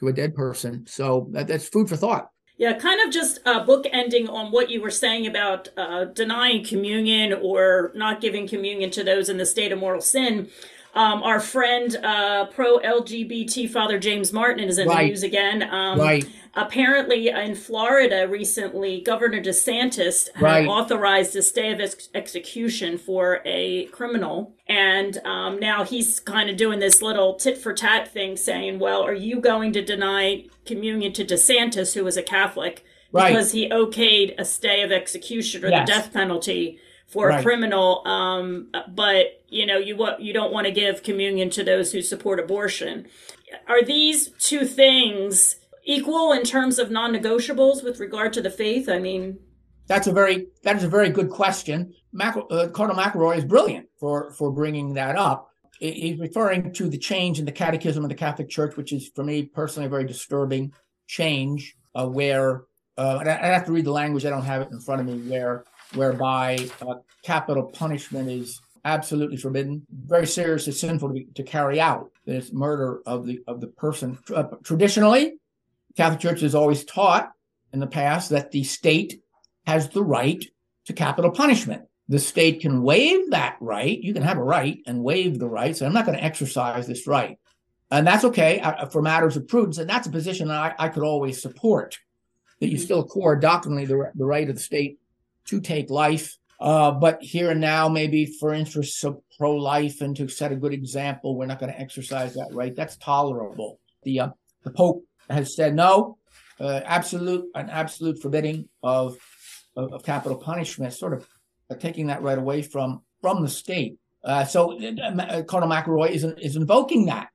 to 0.00 0.08
a 0.08 0.12
dead 0.12 0.34
person. 0.34 0.86
So 0.86 1.28
that, 1.32 1.48
that's 1.48 1.68
food 1.68 1.88
for 1.88 1.96
thought. 1.96 2.30
Yeah, 2.58 2.78
kind 2.78 3.06
of 3.06 3.12
just 3.12 3.40
uh, 3.44 3.64
book 3.64 3.86
ending 3.92 4.28
on 4.28 4.50
what 4.50 4.70
you 4.70 4.80
were 4.80 4.90
saying 4.90 5.26
about 5.26 5.68
uh, 5.76 6.06
denying 6.06 6.64
communion 6.64 7.34
or 7.34 7.92
not 7.94 8.22
giving 8.22 8.48
communion 8.48 8.90
to 8.92 9.04
those 9.04 9.28
in 9.28 9.36
the 9.36 9.44
state 9.44 9.72
of 9.72 9.78
mortal 9.78 10.00
sin. 10.00 10.48
Um, 10.96 11.22
our 11.22 11.40
friend, 11.40 11.94
uh, 12.02 12.46
pro 12.46 12.78
LGBT 12.78 13.70
Father 13.70 13.98
James 13.98 14.32
Martin, 14.32 14.66
is 14.66 14.78
in 14.78 14.88
right. 14.88 15.02
the 15.02 15.08
news 15.08 15.22
again. 15.22 15.62
Um, 15.62 16.00
right. 16.00 16.24
Apparently, 16.54 17.28
in 17.28 17.54
Florida 17.54 18.26
recently, 18.26 19.02
Governor 19.02 19.42
DeSantis 19.42 20.30
right. 20.40 20.66
authorized 20.66 21.36
a 21.36 21.42
stay 21.42 21.70
of 21.70 21.80
ex- 21.80 22.08
execution 22.14 22.96
for 22.96 23.42
a 23.44 23.84
criminal. 23.88 24.54
And 24.66 25.18
um, 25.26 25.60
now 25.60 25.84
he's 25.84 26.18
kind 26.18 26.48
of 26.48 26.56
doing 26.56 26.78
this 26.78 27.02
little 27.02 27.34
tit 27.34 27.58
for 27.58 27.74
tat 27.74 28.08
thing, 28.10 28.38
saying, 28.38 28.78
Well, 28.78 29.02
are 29.02 29.12
you 29.12 29.38
going 29.38 29.74
to 29.74 29.84
deny 29.84 30.46
communion 30.64 31.12
to 31.12 31.26
DeSantis, 31.26 31.92
who 31.92 32.06
is 32.06 32.16
a 32.16 32.22
Catholic, 32.22 32.82
because 33.12 33.52
he 33.52 33.68
okayed 33.68 34.34
a 34.38 34.46
stay 34.46 34.82
of 34.82 34.90
execution 34.90 35.62
or 35.62 35.68
yes. 35.68 35.86
the 35.86 35.92
death 35.92 36.12
penalty? 36.14 36.80
For 37.06 37.28
right. 37.28 37.40
a 37.40 37.42
criminal 37.42 38.06
um, 38.06 38.68
but 38.88 39.42
you 39.48 39.64
know 39.66 39.78
you 39.78 39.96
what 39.96 40.20
you 40.20 40.32
don't 40.32 40.52
want 40.52 40.66
to 40.66 40.72
give 40.72 41.02
communion 41.02 41.50
to 41.50 41.64
those 41.64 41.92
who 41.92 42.02
support 42.02 42.40
abortion. 42.40 43.06
Are 43.68 43.82
these 43.82 44.30
two 44.38 44.64
things 44.64 45.56
equal 45.84 46.32
in 46.32 46.42
terms 46.42 46.78
of 46.78 46.90
non-negotiables 46.90 47.84
with 47.84 48.00
regard 48.00 48.32
to 48.34 48.42
the 48.42 48.50
faith? 48.50 48.88
I 48.88 48.98
mean 48.98 49.38
that's 49.86 50.06
a 50.06 50.12
very 50.12 50.48
that 50.64 50.76
is 50.76 50.84
a 50.84 50.88
very 50.88 51.10
good 51.10 51.30
question. 51.30 51.94
Mac, 52.12 52.36
uh, 52.50 52.68
cardinal 52.68 53.00
mcelroy 53.02 53.38
is 53.38 53.44
brilliant 53.44 53.88
for 53.98 54.32
for 54.32 54.50
bringing 54.50 54.94
that 54.94 55.16
up. 55.16 55.50
He's 55.78 56.18
referring 56.18 56.72
to 56.72 56.88
the 56.88 56.98
change 56.98 57.38
in 57.38 57.44
the 57.44 57.52
catechism 57.52 58.02
of 58.02 58.08
the 58.08 58.14
catholic 58.14 58.48
church 58.48 58.76
which 58.76 58.94
is 58.94 59.10
for 59.14 59.22
me 59.22 59.42
personally 59.42 59.86
a 59.86 59.90
very 59.90 60.06
disturbing 60.06 60.72
change 61.06 61.76
uh, 61.94 62.06
where 62.06 62.62
uh, 62.96 63.22
I 63.22 63.48
have 63.48 63.66
to 63.66 63.72
read 63.72 63.84
the 63.84 63.92
language 63.92 64.24
i 64.24 64.30
don't 64.30 64.42
have 64.42 64.62
it 64.62 64.70
in 64.72 64.80
front 64.80 65.02
of 65.02 65.06
me 65.06 65.18
where 65.30 65.66
whereby 65.94 66.68
uh, 66.80 66.94
capital 67.22 67.64
punishment 67.64 68.28
is 68.30 68.60
absolutely 68.84 69.36
forbidden, 69.36 69.84
very 69.90 70.26
seriously 70.26 70.72
sinful 70.72 71.08
to, 71.08 71.14
be, 71.14 71.24
to 71.34 71.42
carry 71.42 71.80
out. 71.80 72.10
this 72.24 72.52
murder 72.52 73.02
of 73.04 73.26
the 73.26 73.42
of 73.46 73.60
the 73.60 73.66
person. 73.66 74.18
Uh, 74.34 74.44
traditionally, 74.62 75.34
Catholic 75.96 76.20
Church 76.20 76.40
has 76.40 76.54
always 76.54 76.84
taught 76.84 77.32
in 77.72 77.80
the 77.80 77.86
past 77.86 78.30
that 78.30 78.52
the 78.52 78.64
state 78.64 79.20
has 79.66 79.88
the 79.90 80.04
right 80.04 80.44
to 80.86 80.92
capital 80.92 81.30
punishment. 81.30 81.82
The 82.08 82.20
state 82.20 82.60
can 82.60 82.82
waive 82.82 83.30
that 83.30 83.56
right. 83.60 83.98
You 84.00 84.14
can 84.14 84.22
have 84.22 84.38
a 84.38 84.42
right 84.42 84.78
and 84.86 85.02
waive 85.02 85.40
the 85.40 85.48
right. 85.48 85.76
So 85.76 85.84
I'm 85.84 85.92
not 85.92 86.06
going 86.06 86.16
to 86.16 86.24
exercise 86.24 86.86
this 86.86 87.08
right. 87.08 87.38
and 87.90 88.06
that's 88.06 88.24
okay 88.24 88.60
uh, 88.60 88.86
for 88.86 89.02
matters 89.02 89.36
of 89.36 89.48
prudence, 89.48 89.78
and 89.78 89.90
that's 89.90 90.06
a 90.06 90.12
position 90.12 90.50
I, 90.50 90.74
I 90.78 90.88
could 90.88 91.02
always 91.02 91.42
support. 91.42 91.98
That 92.60 92.68
you 92.68 92.78
still 92.78 93.00
accord 93.00 93.42
doctrinally 93.42 93.84
the, 93.84 94.10
the 94.14 94.24
right 94.24 94.48
of 94.48 94.54
the 94.54 94.62
state 94.62 94.98
to 95.46 95.60
take 95.60 95.90
life, 95.90 96.36
uh, 96.60 96.90
but 96.90 97.22
here 97.22 97.50
and 97.50 97.60
now, 97.60 97.88
maybe 97.88 98.26
for 98.26 98.54
interests 98.54 99.04
of 99.04 99.20
pro-life 99.38 100.00
and 100.00 100.16
to 100.16 100.28
set 100.28 100.52
a 100.52 100.56
good 100.56 100.72
example, 100.72 101.36
we're 101.36 101.46
not 101.46 101.58
going 101.58 101.72
to 101.72 101.78
exercise 101.78 102.34
that 102.34 102.48
right. 102.52 102.74
That's 102.74 102.96
tolerable. 102.96 103.78
The 104.04 104.20
uh, 104.20 104.28
the 104.62 104.70
Pope 104.70 105.04
has 105.28 105.54
said 105.54 105.74
no, 105.74 106.18
uh, 106.58 106.80
absolute 106.84 107.44
an 107.54 107.68
absolute 107.68 108.20
forbidding 108.22 108.68
of, 108.82 109.16
of, 109.76 109.92
of 109.92 110.02
capital 110.04 110.38
punishment, 110.38 110.92
sort 110.92 111.12
of 111.12 111.28
uh, 111.70 111.74
taking 111.74 112.06
that 112.06 112.22
right 112.22 112.38
away 112.38 112.62
from 112.62 113.02
from 113.20 113.42
the 113.42 113.48
state. 113.48 113.98
Uh, 114.24 114.44
so 114.44 114.72
uh, 114.80 115.42
Cardinal 115.42 115.74
McElroy 115.74 116.10
is 116.10 116.24
is 116.24 116.56
invoking 116.56 117.06
that 117.06 117.28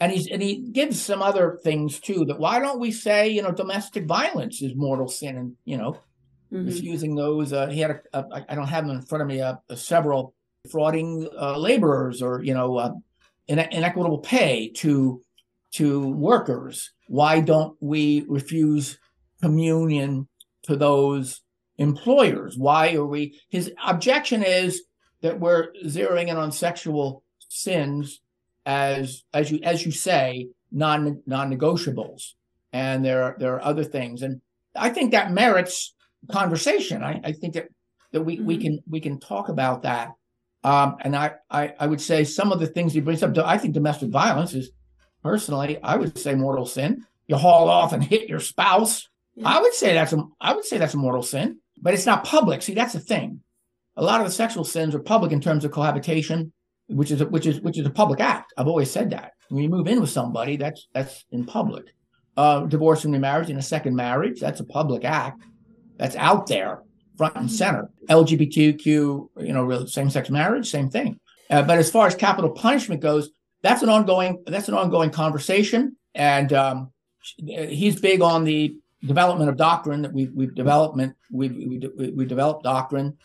and 0.00 0.10
he's 0.10 0.26
and 0.28 0.42
he 0.42 0.56
gives 0.56 1.00
some 1.00 1.22
other 1.22 1.60
things 1.62 2.00
too 2.00 2.24
that 2.24 2.38
why 2.38 2.58
don't 2.58 2.80
we 2.80 2.90
say 2.90 3.28
you 3.28 3.42
know 3.42 3.52
domestic 3.52 4.06
violence 4.06 4.62
is 4.62 4.74
mortal 4.74 5.08
sin 5.08 5.36
and 5.36 5.56
you 5.64 5.76
know 5.76 5.96
mm-hmm. 6.52 6.66
misusing 6.66 7.14
those 7.14 7.52
uh, 7.52 7.68
he 7.68 7.80
had 7.80 8.00
a, 8.12 8.18
a 8.18 8.44
I 8.48 8.54
don't 8.54 8.68
have 8.68 8.86
them 8.86 8.96
in 8.96 9.02
front 9.02 9.22
of 9.22 9.28
me 9.28 9.40
uh, 9.40 9.56
several 9.74 10.34
frauding 10.68 11.28
uh, 11.40 11.56
laborers 11.56 12.22
or 12.22 12.42
you 12.42 12.54
know 12.54 12.76
uh, 12.76 12.92
inequitable 13.48 14.18
pay 14.18 14.70
to 14.76 15.22
to 15.72 16.08
workers. 16.08 16.92
Why 17.06 17.40
don't 17.40 17.76
we 17.80 18.24
refuse 18.28 18.98
communion 19.40 20.28
to 20.64 20.76
those 20.76 21.42
employers? 21.78 22.56
Why 22.56 22.94
are 22.94 23.06
we 23.06 23.40
his 23.48 23.72
objection 23.84 24.42
is 24.42 24.82
that 25.22 25.38
we're 25.38 25.72
zeroing 25.84 26.28
in 26.28 26.36
on 26.36 26.52
sexual 26.52 27.22
sins 27.48 28.20
as 28.66 29.24
as 29.32 29.50
you 29.50 29.60
as 29.62 29.84
you 29.84 29.92
say 29.92 30.48
non 30.70 31.22
non-negotiables. 31.26 32.32
And 32.72 33.04
there 33.04 33.22
are 33.22 33.36
there 33.38 33.54
are 33.54 33.64
other 33.64 33.84
things. 33.84 34.22
And 34.22 34.40
i 34.76 34.88
think 34.88 35.10
that 35.10 35.32
merits 35.32 35.94
conversation 36.30 37.02
i, 37.02 37.20
I 37.24 37.32
think 37.32 37.54
that 37.54 37.68
that 38.12 38.22
we, 38.22 38.36
mm-hmm. 38.36 38.46
we 38.46 38.58
can 38.58 38.78
we 38.88 39.00
can 39.00 39.20
talk 39.20 39.48
about 39.48 39.82
that 39.82 40.12
um, 40.62 40.96
and 41.00 41.16
I, 41.16 41.32
I 41.50 41.74
i 41.78 41.86
would 41.86 42.00
say 42.00 42.24
some 42.24 42.52
of 42.52 42.60
the 42.60 42.66
things 42.66 42.92
he 42.92 43.00
brings 43.00 43.22
up 43.22 43.36
i 43.38 43.58
think 43.58 43.74
domestic 43.74 44.10
violence 44.10 44.54
is 44.54 44.70
personally 45.22 45.82
i 45.82 45.96
would 45.96 46.18
say 46.18 46.34
mortal 46.34 46.66
sin 46.66 47.04
you 47.26 47.36
haul 47.36 47.68
off 47.68 47.92
and 47.92 48.02
hit 48.02 48.28
your 48.28 48.40
spouse 48.40 49.08
yeah. 49.34 49.48
i 49.48 49.60
would 49.60 49.74
say 49.74 49.94
that's 49.94 50.12
a 50.12 50.22
i 50.40 50.52
would 50.52 50.64
say 50.64 50.78
that's 50.78 50.94
a 50.94 50.98
mortal 50.98 51.22
sin 51.22 51.58
but 51.80 51.94
it's 51.94 52.06
not 52.06 52.24
public 52.24 52.62
see 52.62 52.74
that's 52.74 52.92
the 52.92 53.00
thing 53.00 53.40
a 53.96 54.02
lot 54.02 54.20
of 54.20 54.26
the 54.26 54.32
sexual 54.32 54.64
sins 54.64 54.94
are 54.94 55.00
public 55.00 55.32
in 55.32 55.40
terms 55.40 55.64
of 55.64 55.70
cohabitation 55.70 56.52
which 56.90 57.10
is 57.10 57.20
a, 57.20 57.26
which 57.26 57.46
is 57.46 57.60
which 57.60 57.78
is 57.78 57.86
a 57.86 57.90
public 57.90 58.20
act. 58.20 58.52
I've 58.56 58.66
always 58.66 58.90
said 58.90 59.10
that 59.10 59.32
when 59.48 59.62
you 59.62 59.68
move 59.68 59.86
in 59.86 60.00
with 60.00 60.10
somebody, 60.10 60.56
that's 60.56 60.88
that's 60.92 61.24
in 61.30 61.44
public. 61.44 61.84
Uh, 62.36 62.60
divorce 62.66 63.04
and 63.04 63.12
remarriage 63.12 63.50
in 63.50 63.56
a 63.56 63.62
second 63.62 63.94
marriage, 63.94 64.40
that's 64.40 64.60
a 64.60 64.64
public 64.64 65.04
act. 65.04 65.42
That's 66.00 66.16
out 66.16 66.46
there, 66.46 66.82
front 67.16 67.36
and 67.36 67.50
center. 67.50 67.90
LGBTQ, 68.08 68.86
you 68.86 69.52
know, 69.52 69.84
same-sex 69.84 70.30
marriage, 70.30 70.68
same 70.68 70.88
thing. 70.88 71.20
Uh, 71.50 71.62
but 71.62 71.78
as 71.78 71.90
far 71.90 72.06
as 72.06 72.14
capital 72.14 72.50
punishment 72.50 73.00
goes, 73.00 73.30
that's 73.62 73.82
an 73.82 73.88
ongoing 73.88 74.42
that's 74.46 74.68
an 74.68 74.74
ongoing 74.74 75.10
conversation, 75.10 75.96
and 76.14 76.52
um, 76.54 76.92
he's 77.46 78.00
big 78.00 78.22
on 78.22 78.44
the 78.44 78.76
development 79.04 79.50
of 79.50 79.56
doctrine 79.56 80.02
that 80.02 80.12
we've 80.12 80.32
we've 80.32 80.54
development 80.54 81.14
we've 81.30 81.54
we, 81.54 82.10
we 82.10 82.24
developed 82.24 82.64
doctrine 82.64 83.18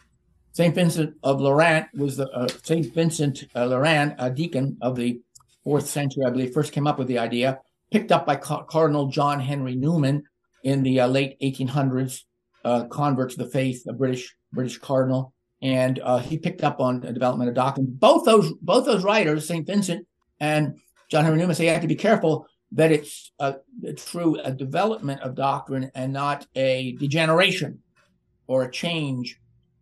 St. 0.55 0.73
Vincent 0.73 1.15
of 1.21 1.39
Lerins 1.39 1.93
was 1.93 2.15
the 2.15 2.29
uh, 2.31 2.47
St. 2.63 2.93
Vincent 2.93 3.43
uh, 3.55 3.65
Lerins, 3.65 4.15
a 4.17 4.29
deacon 4.29 4.77
of 4.81 4.95
the 4.95 5.19
fourth 5.65 5.85
century, 5.85 6.23
I 6.25 6.29
believe, 6.29 6.53
first 6.53 6.71
came 6.71 6.87
up 6.87 6.97
with 6.97 7.09
the 7.09 7.19
idea, 7.19 7.59
picked 7.91 8.13
up 8.13 8.25
by 8.25 8.37
Ca- 8.37 8.63
Cardinal 8.63 9.07
John 9.07 9.41
Henry 9.41 9.75
Newman 9.75 10.23
in 10.63 10.81
the 10.81 11.01
uh, 11.01 11.07
late 11.07 11.37
1800s, 11.41 12.23
uh, 12.65 12.85
convert 12.87 13.29
to 13.29 13.37
the 13.37 13.45
faith, 13.49 13.85
a 13.87 13.93
British 13.93 14.35
British 14.51 14.77
cardinal, 14.79 15.33
and 15.61 15.99
uh, 15.99 16.17
he 16.17 16.37
picked 16.37 16.63
up 16.63 16.79
on 16.79 16.99
the 16.99 17.13
development 17.13 17.47
of 17.47 17.55
doctrine. 17.55 17.87
Both 17.87 18.25
those 18.25 18.51
both 18.53 18.85
those 18.85 19.03
writers, 19.03 19.47
St. 19.47 19.65
Vincent 19.65 20.05
and 20.39 20.75
John 21.09 21.23
Henry 21.23 21.39
Newman, 21.39 21.55
say 21.55 21.65
you 21.65 21.71
have 21.71 21.81
to 21.81 21.87
be 21.87 21.95
careful 21.95 22.47
that 22.71 22.91
it's 22.91 23.31
a, 23.39 23.55
a 23.85 23.93
true 23.93 24.37
a 24.43 24.51
development 24.51 25.21
of 25.21 25.35
doctrine 25.35 25.91
and 25.93 26.11
not 26.11 26.47
a 26.55 26.93
degeneration 26.93 27.79
or 28.47 28.63
a 28.63 28.71
change 28.71 29.39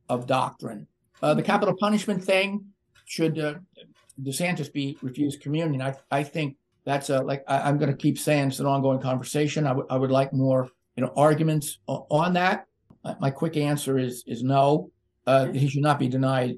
of 0.10 0.28
doctrine. 0.28 0.88
Uh, 1.22 1.34
the 1.34 1.42
capital 1.42 1.75
punishment 1.80 2.24
thing 2.24 2.66
should 3.06 3.40
uh, 3.40 3.56
DeSantis 4.22 4.72
be 4.72 4.98
refused 5.02 5.42
communion? 5.42 5.82
I 5.82 5.96
I 6.12 6.24
think 6.24 6.58
that's 6.84 7.10
a 7.10 7.22
like 7.22 7.44
I, 7.48 7.70
am 7.70 7.78
going 7.78 7.92
to 7.92 7.98
keep 7.98 8.20
saying 8.20 8.50
it's 8.50 8.60
an 8.60 8.66
ongoing 8.66 9.00
conversation. 9.00 9.66
I, 9.66 9.70
w- 9.70 9.88
I 9.90 9.96
would 9.96 10.12
like 10.12 10.34
more 10.34 10.70
you 10.98 11.04
know 11.04 11.13
arguments 11.16 11.80
on 11.88 12.34
that. 12.34 12.68
My 13.19 13.29
quick 13.29 13.57
answer 13.57 13.98
is 13.98 14.24
is 14.27 14.43
no. 14.43 14.91
Uh, 15.25 15.48
he 15.48 15.67
should 15.67 15.83
not 15.83 16.00
be 16.00 16.07
denied 16.07 16.57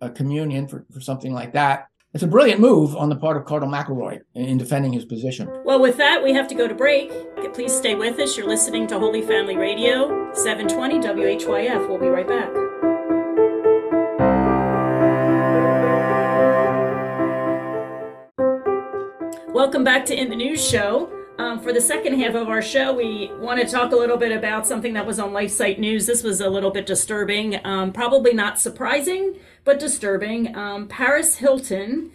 a 0.00 0.10
communion 0.10 0.68
for, 0.68 0.84
for 0.92 1.00
something 1.00 1.32
like 1.32 1.52
that. 1.52 1.88
It's 2.12 2.22
a 2.22 2.28
brilliant 2.28 2.60
move 2.60 2.94
on 2.94 3.08
the 3.08 3.16
part 3.16 3.36
of 3.36 3.44
Cardinal 3.44 3.74
McElroy 3.74 4.20
in, 4.34 4.44
in 4.44 4.58
defending 4.58 4.92
his 4.92 5.04
position. 5.04 5.50
Well, 5.64 5.80
with 5.80 5.96
that, 5.96 6.22
we 6.22 6.32
have 6.32 6.46
to 6.48 6.54
go 6.54 6.68
to 6.68 6.74
break. 6.74 7.10
Please 7.54 7.72
stay 7.72 7.94
with 7.94 8.18
us. 8.18 8.36
You're 8.36 8.48
listening 8.48 8.88
to 8.88 8.98
Holy 8.98 9.22
Family 9.22 9.56
Radio, 9.56 10.32
720 10.32 10.98
WHYF. 10.98 11.88
We'll 11.88 11.98
be 11.98 12.08
right 12.08 12.26
back. 12.26 12.52
Welcome 19.54 19.84
back 19.84 20.04
to 20.06 20.20
In 20.20 20.30
the 20.30 20.36
News 20.36 20.68
Show. 20.68 21.13
Um, 21.38 21.58
for 21.60 21.72
the 21.72 21.80
second 21.80 22.20
half 22.20 22.34
of 22.34 22.48
our 22.48 22.62
show, 22.62 22.92
we 22.92 23.30
want 23.40 23.60
to 23.60 23.66
talk 23.66 23.92
a 23.92 23.96
little 23.96 24.16
bit 24.16 24.30
about 24.30 24.66
something 24.66 24.92
that 24.94 25.04
was 25.04 25.18
on 25.18 25.30
LifeSite 25.30 25.78
News. 25.78 26.06
This 26.06 26.22
was 26.22 26.40
a 26.40 26.48
little 26.48 26.70
bit 26.70 26.86
disturbing, 26.86 27.60
um, 27.66 27.92
probably 27.92 28.32
not 28.32 28.60
surprising, 28.60 29.36
but 29.64 29.80
disturbing. 29.80 30.54
Um, 30.56 30.86
Paris 30.86 31.36
Hilton 31.36 32.12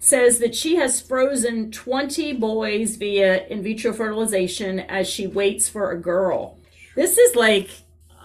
says 0.00 0.38
that 0.40 0.54
she 0.54 0.76
has 0.76 1.00
frozen 1.00 1.70
20 1.70 2.34
boys 2.34 2.96
via 2.96 3.46
in 3.46 3.62
vitro 3.62 3.92
fertilization 3.92 4.80
as 4.80 5.08
she 5.08 5.26
waits 5.26 5.68
for 5.68 5.90
a 5.90 5.98
girl. 5.98 6.58
This 6.94 7.16
is 7.16 7.34
like 7.34 7.70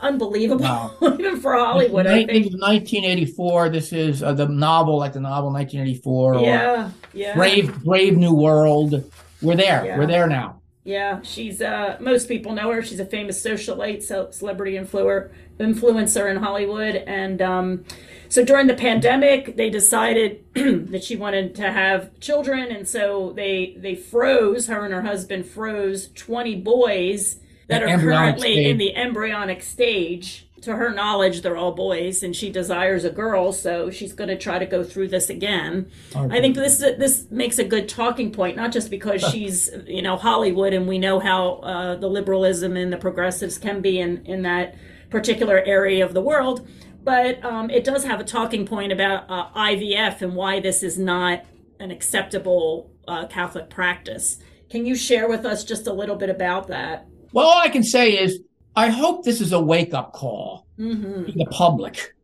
unbelievable, 0.01 0.65
wow. 0.65 0.91
even 1.01 1.39
for 1.39 1.53
Hollywood. 1.53 2.05
I 2.05 2.25
think 2.25 2.51
1984. 2.51 3.69
This 3.69 3.93
is 3.93 4.21
uh, 4.21 4.33
the 4.33 4.47
novel, 4.47 4.97
like 4.97 5.13
the 5.13 5.21
novel 5.21 5.51
1984. 5.53 6.41
Yeah, 6.41 6.91
yeah. 7.13 7.33
Brave, 7.33 7.81
Brave 7.83 8.17
New 8.17 8.33
World. 8.33 9.09
We're 9.43 9.55
there. 9.55 9.85
Yeah. 9.85 9.97
We're 9.97 10.07
there 10.07 10.27
now. 10.27 10.62
Yeah, 10.85 11.21
she's. 11.21 11.62
uh 11.62 11.97
Most 12.01 12.27
people 12.27 12.53
know 12.53 12.71
her. 12.71 12.81
She's 12.81 13.00
a 13.00 13.05
famous 13.05 13.41
socialite, 13.41 14.03
so 14.03 14.31
celebrity 14.31 14.73
influencer, 14.73 15.31
influencer 15.59 16.29
in 16.29 16.38
Hollywood, 16.38 16.95
and 16.95 17.41
um, 17.41 17.85
so 18.27 18.43
during 18.43 18.67
the 18.67 18.73
pandemic, 18.73 19.55
they 19.55 19.69
decided 19.69 20.43
that 20.55 21.03
she 21.03 21.15
wanted 21.15 21.55
to 21.55 21.71
have 21.71 22.19
children, 22.19 22.69
and 22.71 22.88
so 22.88 23.31
they 23.33 23.75
they 23.77 23.95
froze 23.95 24.67
her 24.67 24.83
and 24.83 24.93
her 24.93 25.03
husband 25.03 25.45
froze 25.45 26.09
20 26.15 26.55
boys 26.57 27.38
that 27.67 27.83
are 27.83 27.97
currently 27.97 28.53
stage. 28.53 28.67
in 28.67 28.77
the 28.77 28.95
embryonic 28.95 29.62
stage. 29.62 30.47
To 30.63 30.77
her 30.77 30.93
knowledge, 30.93 31.41
they're 31.41 31.58
all 31.58 31.74
boys, 31.74 32.24
and 32.24 32.34
she 32.34 32.50
desires 32.50 33.03
a 33.03 33.10
girl, 33.10 33.51
so 33.51 33.89
she's 33.89 34.13
going 34.13 34.29
to 34.29 34.38
try 34.38 34.60
to 34.60 34.65
go 34.65 34.82
through 34.82 35.10
this 35.10 35.29
again. 35.29 35.91
Okay. 36.15 36.38
I 36.38 36.39
think 36.39 36.55
this 36.55 36.77
this 36.77 37.29
makes 37.29 37.60
a 37.60 37.65
good 37.65 37.89
talking 37.89 38.32
point, 38.32 38.55
not 38.55 38.72
just 38.72 38.89
because 38.89 39.22
she's 39.32 39.70
you 39.86 40.01
know 40.01 40.15
Hollywood, 40.15 40.74
and 40.74 40.88
we 40.88 41.00
know 41.00 41.20
how 41.20 41.55
uh, 41.55 41.96
the 41.96 42.08
liberalism 42.08 42.77
and 42.77 42.93
the 42.93 42.98
progressives 42.98 43.58
can 43.58 43.82
be 43.82 44.00
in 44.00 44.25
in 44.25 44.43
that 44.43 44.75
particular 45.10 45.60
area 45.60 46.05
of 46.05 46.13
the 46.13 46.22
world, 46.22 46.65
but 47.03 47.43
um, 47.43 47.70
it 47.70 47.84
does 47.84 48.05
have 48.05 48.22
a 48.22 48.24
talking 48.24 48.65
point 48.65 48.93
about 48.93 49.29
uh, 49.29 49.50
IVF 49.50 50.22
and 50.22 50.34
why 50.34 50.62
this 50.62 50.82
is 50.82 50.98
not 50.98 51.43
an 51.82 51.91
acceptable 51.91 52.89
uh, 53.08 53.27
Catholic 53.27 53.70
practice. 53.70 54.38
Can 54.70 54.86
you 54.86 54.96
share 54.96 55.27
with 55.27 55.46
us 55.46 55.65
just 55.65 55.88
a 55.88 55.93
little 55.93 56.15
bit 56.15 56.29
about 56.29 56.67
that? 56.70 57.05
Well, 57.34 57.48
all 57.48 57.60
I 57.60 57.70
can 57.70 57.84
say 57.84 58.12
is 58.12 58.39
I 58.75 58.89
hope 58.89 59.24
this 59.24 59.42
is 59.42 59.53
a 59.53 59.60
wake 59.60 59.94
up 59.94 60.13
call 60.13 60.65
mm-hmm. 60.80 61.25
to 61.25 61.32
the 61.32 61.46
public 61.46 62.15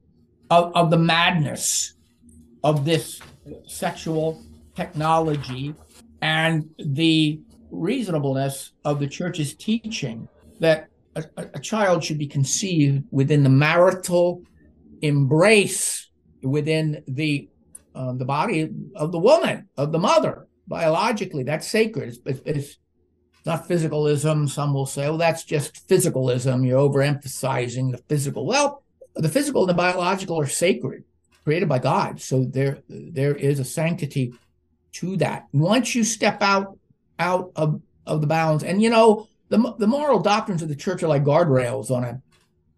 of, 0.50 0.72
of 0.76 0.90
the 0.90 0.98
madness 0.98 1.94
of 2.64 2.86
this 2.86 3.22
sexual 3.68 4.42
technology 4.76 5.76
and 6.22 6.70
the 6.78 7.40
reasonableness 7.72 8.72
of 8.84 9.00
the 9.00 9.08
church's 9.08 9.54
teaching 9.54 10.28
that 10.60 10.88
a, 11.16 11.24
a, 11.38 11.60
child 11.60 12.04
should 12.04 12.18
be 12.18 12.28
conceived 12.28 13.04
within 13.12 13.44
the 13.44 13.50
marital 13.50 14.42
embrace 15.02 16.10
within 16.42 17.04
the 17.08 17.48
uh, 17.96 18.14
the 18.14 18.26
body 18.26 18.70
of 18.96 19.12
the 19.12 19.20
woman 19.20 19.68
of 19.78 19.92
the 19.92 20.00
mother 20.00 20.48
biologically 20.68 21.44
that's 21.44 21.68
sacred 21.68 22.16
it's, 22.26 22.42
it's, 22.46 22.78
not 23.46 23.68
physicalism. 23.68 24.50
Some 24.50 24.74
will 24.74 24.86
say, 24.86 25.04
well, 25.04 25.18
that's 25.18 25.44
just 25.44 25.88
physicalism. 25.88 26.66
You're 26.66 26.80
overemphasizing 26.80 27.92
the 27.92 27.98
physical. 28.10 28.46
Well, 28.46 28.84
the 29.16 29.30
physical 29.30 29.64
and 29.64 29.70
the 29.70 29.74
biological 29.74 30.40
are 30.40 30.48
sacred, 30.48 31.04
created 31.44 31.70
by 31.70 31.80
God. 31.80 32.22
So 32.22 32.44
there, 32.44 32.80
there 32.88 33.36
is 33.36 33.60
a 33.60 33.66
sanctity 33.66 34.34
to 34.94 35.18
that. 35.18 35.48
Once 35.52 35.96
you 35.96 36.04
step 36.04 36.42
out 36.42 36.78
out 37.20 37.52
of, 37.56 37.82
of 38.06 38.22
the 38.22 38.28
bounds, 38.28 38.64
and 38.64 38.82
you 38.82 38.90
know 38.90 39.28
the 39.50 39.76
the 39.78 39.88
moral 39.88 40.20
doctrines 40.20 40.62
of 40.62 40.70
the 40.70 40.76
church 40.76 41.04
are 41.04 41.08
like 41.08 41.24
guardrails 41.24 41.92
on 41.92 42.04
a 42.04 42.22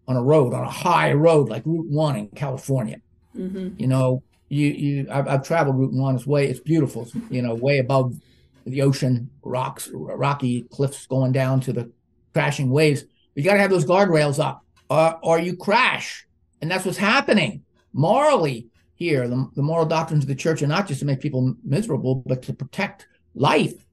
on 0.08 0.16
a 0.16 0.22
road, 0.22 0.52
on 0.52 0.64
a 0.64 0.70
high 0.70 1.12
road 1.12 1.48
like 1.48 1.62
Route 1.64 1.88
One 1.88 2.16
in 2.16 2.28
California. 2.28 3.00
Mm-hmm. 3.36 3.80
You 3.80 3.86
know, 3.86 4.22
you 4.48 4.66
you 4.68 5.06
I've, 5.10 5.28
I've, 5.28 5.46
traveled 5.46 5.78
Route 5.78 5.92
One. 5.92 6.16
It's 6.16 6.26
way 6.26 6.48
it's 6.48 6.60
beautiful. 6.60 7.02
It's, 7.02 7.14
you 7.30 7.42
know, 7.42 7.54
way 7.54 7.78
above 7.78 8.14
the 8.64 8.82
ocean, 8.82 9.30
rocks, 9.42 9.90
rocky 9.92 10.62
cliffs 10.70 11.06
going 11.06 11.32
down 11.32 11.60
to 11.60 11.72
the 11.72 11.90
crashing 12.32 12.70
waves. 12.70 13.04
You 13.34 13.42
got 13.42 13.54
to 13.54 13.60
have 13.60 13.70
those 13.70 13.84
guardrails 13.84 14.42
up, 14.42 14.64
uh, 14.90 15.14
or 15.22 15.38
you 15.38 15.56
crash, 15.56 16.26
and 16.60 16.70
that's 16.70 16.84
what's 16.84 16.98
happening 16.98 17.64
morally 17.92 18.68
here. 18.94 19.28
The, 19.28 19.48
the 19.54 19.62
moral 19.62 19.86
doctrines 19.86 20.24
of 20.24 20.28
the 20.28 20.34
church 20.34 20.62
are 20.62 20.66
not 20.66 20.86
just 20.86 21.00
to 21.00 21.06
make 21.06 21.20
people 21.20 21.54
miserable, 21.64 22.16
but 22.26 22.42
to 22.42 22.52
protect 22.52 23.06
life 23.34 23.86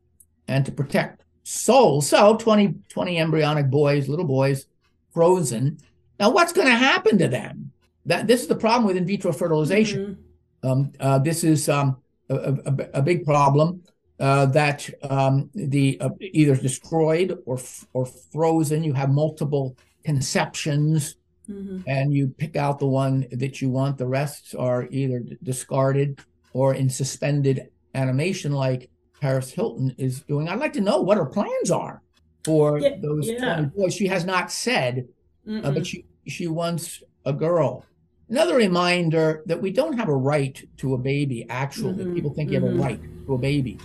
and 0.48 0.66
to 0.66 0.72
protect 0.72 1.24
souls. 1.44 2.10
So 2.10 2.38
20, 2.38 2.76
20 2.90 3.18
embryonic 3.18 3.70
boys, 3.70 4.08
little 4.08 4.26
boys, 4.26 4.68
frozen. 5.14 5.80
Now, 6.20 6.32
what's 6.32 6.54
going 6.54 6.68
to 6.68 6.76
happen 6.76 7.18
to 7.18 7.28
them? 7.28 7.72
That 8.06 8.28
this 8.28 8.42
is 8.42 8.48
the 8.48 8.56
problem 8.56 8.86
with 8.86 8.98
in 8.98 9.06
vitro 9.06 9.32
fertilization. 9.32 10.18
Mm-hmm. 10.64 10.70
Um, 10.70 10.92
uh, 11.00 11.20
this 11.20 11.44
is 11.44 11.70
um, 11.70 11.98
a, 12.30 12.36
a, 12.36 12.90
a, 12.96 13.02
big 13.02 13.26
problem 13.26 13.82
uh, 14.20 14.46
that 14.48 14.90
um, 15.10 15.50
the 15.56 16.00
uh, 16.02 16.10
either 16.20 16.56
destroyed 16.56 17.38
or 17.46 17.60
or 17.94 18.06
frozen. 18.06 18.84
You 18.84 18.94
have 18.94 19.10
multiple 19.10 19.78
conceptions 20.04 21.16
mm-hmm. 21.50 21.82
and 21.88 22.14
you 22.14 22.28
pick 22.28 22.56
out 22.56 22.80
the 22.80 22.88
one 22.88 23.28
that 23.32 23.62
you 23.62 23.70
want. 23.70 23.98
The 23.98 24.08
rest 24.08 24.56
are 24.58 24.88
either 24.90 25.24
discarded 25.44 26.20
or 26.54 26.74
in 26.76 26.90
suspended 26.90 27.70
animation, 27.94 28.52
like 28.52 28.90
Paris 29.22 29.52
Hilton 29.52 29.94
is 29.98 30.22
doing. 30.22 30.50
I'd 30.50 30.60
like 30.60 30.74
to 30.74 30.82
know 30.82 31.02
what 31.02 31.18
her 31.18 31.26
plans 31.26 31.72
are 31.72 32.02
for 32.44 32.80
yeah, 32.80 32.96
those 33.02 33.28
yeah. 33.28 33.56
20 33.56 33.66
boys. 33.76 33.94
She 33.94 34.08
has 34.08 34.26
not 34.26 34.52
said, 34.52 35.08
uh, 35.50 35.72
but 35.72 35.86
she, 35.86 36.06
she 36.28 36.48
wants 36.48 37.04
a 37.26 37.34
girl. 37.34 37.86
Another 38.30 38.56
reminder 38.56 39.42
that 39.48 39.60
we 39.60 39.72
don't 39.72 39.98
have 39.98 40.08
a 40.08 40.16
right 40.16 40.64
to 40.78 40.94
a 40.94 40.98
baby, 40.98 41.46
actually. 41.50 42.04
Mm-hmm. 42.04 42.14
People 42.14 42.34
think 42.34 42.52
you 42.52 42.60
have 42.60 42.70
mm-hmm. 42.70 42.80
a 42.80 42.84
right 42.84 43.26
to 43.26 43.34
a 43.34 43.38
baby. 43.38 43.80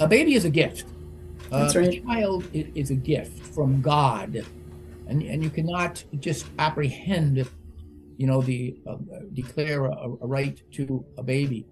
A 0.00 0.08
baby 0.08 0.34
is 0.34 0.44
a 0.44 0.50
gift. 0.50 0.84
That's 1.50 1.76
uh, 1.76 1.80
right. 1.80 1.94
A 1.94 2.00
child 2.00 2.44
is 2.52 2.90
a 2.90 2.94
gift 2.94 3.54
from 3.54 3.80
God 3.80 4.44
and 5.10 5.22
and 5.22 5.42
you 5.42 5.50
cannot 5.50 6.02
just 6.20 6.46
apprehend, 6.58 7.46
you 8.16 8.26
know, 8.26 8.40
the 8.40 8.76
uh, 8.88 8.96
declare 9.34 9.84
a, 9.84 9.92
a, 9.92 10.26
right 10.26 10.62
to 10.72 11.04
a 11.18 11.22
baby. 11.22 11.66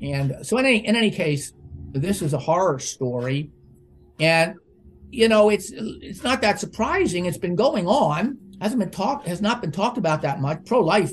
And 0.00 0.34
so 0.42 0.56
in 0.56 0.64
any 0.64 0.86
in 0.86 0.96
any 0.96 1.10
case, 1.10 1.52
this 1.92 2.22
is 2.22 2.32
a 2.32 2.38
horror 2.38 2.78
story, 2.78 3.50
and 4.18 4.54
you 5.10 5.28
know 5.28 5.50
it's 5.50 5.70
it's 5.74 6.24
not 6.24 6.40
that 6.40 6.58
surprising. 6.58 7.26
It's 7.26 7.38
been 7.38 7.56
going 7.56 7.86
on, 7.86 8.38
hasn't 8.60 8.80
been 8.80 8.90
talked 8.90 9.28
has 9.28 9.42
not 9.42 9.60
been 9.60 9.72
talked 9.72 9.98
about 9.98 10.22
that 10.22 10.40
much. 10.40 10.64
Pro 10.64 10.80
life 10.80 11.12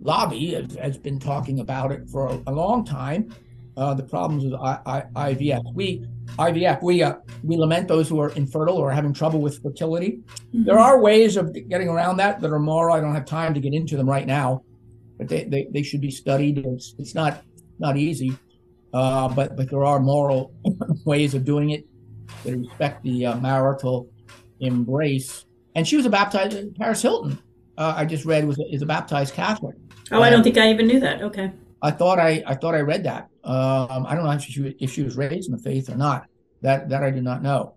lobby 0.00 0.54
has, 0.54 0.74
has, 0.76 0.96
been 0.96 1.18
talking 1.18 1.58
about 1.58 1.90
it 1.90 2.08
for 2.08 2.28
a, 2.28 2.42
a 2.46 2.52
long 2.52 2.84
time. 2.84 3.34
Uh, 3.78 3.94
the 3.94 4.02
problems 4.02 4.42
with 4.42 4.54
I, 4.54 5.04
I, 5.14 5.34
IVF. 5.34 5.62
We 5.72 6.04
IVF. 6.36 6.82
We 6.82 7.00
uh, 7.04 7.14
we 7.44 7.56
lament 7.56 7.86
those 7.86 8.08
who 8.08 8.18
are 8.20 8.30
infertile 8.30 8.76
or 8.76 8.90
having 8.90 9.12
trouble 9.12 9.40
with 9.40 9.62
fertility. 9.62 10.18
Mm-hmm. 10.52 10.64
There 10.64 10.80
are 10.80 11.00
ways 11.00 11.36
of 11.36 11.54
getting 11.68 11.88
around 11.88 12.16
that 12.16 12.40
that 12.40 12.50
are 12.50 12.58
moral. 12.58 12.96
I 12.96 13.00
don't 13.00 13.14
have 13.14 13.24
time 13.24 13.54
to 13.54 13.60
get 13.60 13.72
into 13.72 13.96
them 13.96 14.10
right 14.10 14.26
now, 14.26 14.64
but 15.16 15.28
they, 15.28 15.44
they, 15.44 15.68
they 15.70 15.84
should 15.84 16.00
be 16.00 16.10
studied. 16.10 16.58
It's, 16.58 16.96
it's 16.98 17.14
not 17.14 17.44
not 17.78 17.96
easy, 17.96 18.36
uh, 18.92 19.28
but 19.28 19.56
but 19.56 19.70
there 19.70 19.84
are 19.84 20.00
moral 20.00 20.52
ways 21.04 21.34
of 21.34 21.44
doing 21.44 21.70
it 21.70 21.84
that 22.44 22.56
respect 22.56 23.04
the 23.04 23.26
uh, 23.26 23.36
marital 23.36 24.08
embrace. 24.58 25.44
And 25.76 25.86
she 25.86 25.96
was 25.96 26.04
a 26.04 26.10
baptized 26.10 26.74
Paris 26.74 27.00
Hilton. 27.00 27.38
Uh, 27.76 27.94
I 27.96 28.06
just 28.06 28.24
read 28.24 28.44
was 28.44 28.58
a, 28.58 28.74
is 28.74 28.82
a 28.82 28.86
baptized 28.86 29.34
Catholic. 29.34 29.76
Oh, 30.10 30.20
I 30.20 30.30
don't 30.30 30.42
think 30.42 30.58
I 30.58 30.68
even 30.70 30.88
knew 30.88 30.98
that. 30.98 31.22
Okay. 31.22 31.52
I 31.80 31.92
thought 31.92 32.18
I 32.18 32.42
I 32.44 32.56
thought 32.56 32.74
I 32.74 32.80
read 32.80 33.04
that. 33.04 33.28
Um, 33.48 34.04
I 34.06 34.14
don't 34.14 34.24
know 34.24 34.30
if 34.30 34.42
she 34.42 34.76
if 34.78 34.92
she 34.92 35.02
was 35.02 35.16
raised 35.16 35.48
in 35.48 35.56
the 35.56 35.62
faith 35.62 35.88
or 35.88 35.96
not. 35.96 36.26
That 36.60 36.90
that 36.90 37.02
I 37.02 37.10
do 37.10 37.22
not 37.22 37.42
know. 37.42 37.74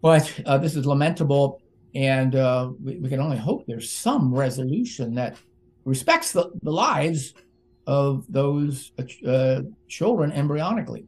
But 0.00 0.32
uh, 0.46 0.58
this 0.58 0.76
is 0.76 0.86
lamentable, 0.86 1.60
and 1.94 2.36
uh, 2.36 2.70
we, 2.82 2.98
we, 2.98 3.08
can 3.08 3.20
only 3.20 3.38
hope 3.38 3.64
there's 3.66 3.90
some 3.90 4.32
resolution 4.32 5.14
that 5.14 5.36
respects 5.84 6.30
the, 6.30 6.50
the 6.62 6.70
lives 6.70 7.34
of 7.86 8.24
those 8.28 8.92
uh, 9.26 9.62
children 9.88 10.30
embryonically. 10.30 11.06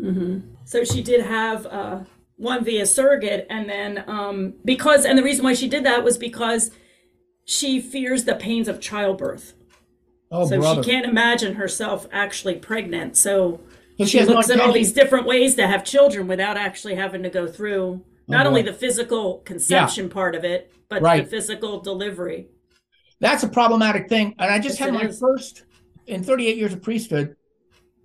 Mm-hmm. 0.00 0.54
So 0.64 0.82
she 0.82 1.02
did 1.02 1.24
have 1.24 1.66
uh, 1.66 2.00
one 2.36 2.64
via 2.64 2.86
surrogate, 2.86 3.46
and 3.50 3.68
then 3.68 4.04
um, 4.08 4.54
because 4.64 5.04
and 5.04 5.16
the 5.16 5.22
reason 5.22 5.44
why 5.44 5.54
she 5.54 5.68
did 5.68 5.84
that 5.84 6.02
was 6.02 6.18
because 6.18 6.72
she 7.44 7.80
fears 7.80 8.24
the 8.24 8.34
pains 8.34 8.66
of 8.66 8.80
childbirth. 8.80 9.52
Oh, 10.30 10.46
so 10.48 10.58
brother. 10.58 10.82
she 10.82 10.90
can't 10.90 11.06
imagine 11.06 11.54
herself 11.54 12.06
actually 12.12 12.56
pregnant. 12.56 13.16
So 13.16 13.60
she, 13.98 14.06
she 14.06 14.24
looks 14.24 14.50
at 14.50 14.60
all 14.60 14.72
these 14.72 14.92
different 14.92 15.26
ways 15.26 15.54
to 15.56 15.66
have 15.66 15.84
children 15.84 16.28
without 16.28 16.56
actually 16.56 16.94
having 16.94 17.22
to 17.22 17.30
go 17.30 17.46
through 17.46 18.04
not 18.28 18.46
oh, 18.46 18.50
only 18.50 18.62
the 18.62 18.72
physical 18.72 19.38
conception 19.38 20.06
yeah. 20.06 20.12
part 20.12 20.34
of 20.34 20.44
it, 20.44 20.72
but 20.88 21.02
right. 21.02 21.24
the 21.24 21.30
physical 21.30 21.80
delivery. 21.80 22.48
That's 23.20 23.42
a 23.42 23.48
problematic 23.48 24.08
thing. 24.08 24.34
And 24.38 24.52
I 24.52 24.58
just 24.58 24.78
yes, 24.78 24.90
had 24.90 24.94
my 24.94 25.06
is. 25.06 25.18
first 25.18 25.64
in 26.06 26.22
38 26.22 26.56
years 26.56 26.72
of 26.72 26.82
priesthood, 26.82 27.36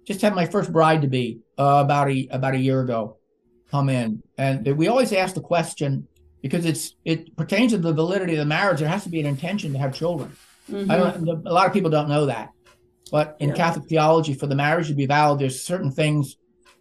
just 0.06 0.22
had 0.22 0.34
my 0.34 0.46
first 0.46 0.72
bride 0.72 1.02
to 1.02 1.08
be 1.08 1.42
uh, 1.58 1.82
about 1.86 2.10
a 2.10 2.28
about 2.32 2.56
a 2.56 2.58
year 2.58 2.82
ago 2.82 3.18
come 3.70 3.90
in. 3.90 4.22
And 4.38 4.66
we 4.78 4.88
always 4.88 5.12
ask 5.14 5.36
the 5.36 5.42
question 5.42 6.08
because 6.42 6.66
it's 6.66 6.96
it 7.06 7.36
pertains 7.36 7.72
to 7.72 7.78
the 7.78 7.94
validity 7.94 8.34
of 8.34 8.40
the 8.40 8.46
marriage. 8.46 8.80
There 8.80 8.88
has 8.88 9.04
to 9.04 9.10
be 9.10 9.20
an 9.20 9.26
intention 9.26 9.74
to 9.74 9.80
have 9.80 9.94
children. 9.94 10.32
Mm-hmm. 10.70 10.92
I 10.92 10.98
don't. 10.98 11.28
A 11.48 11.54
lot 11.54 11.68
of 11.68 11.74
people 11.74 11.90
don't 11.90 12.10
know 12.10 12.28
that, 12.28 12.52
but 13.12 13.36
in 13.40 13.50
yeah. 13.50 13.56
Catholic 13.56 13.88
theology, 13.88 14.34
for 14.34 14.48
the 14.48 14.56
marriage 14.56 14.88
to 14.88 14.94
be 14.94 15.06
valid, 15.06 15.40
there's 15.40 15.62
certain 15.62 15.92
things, 15.92 16.38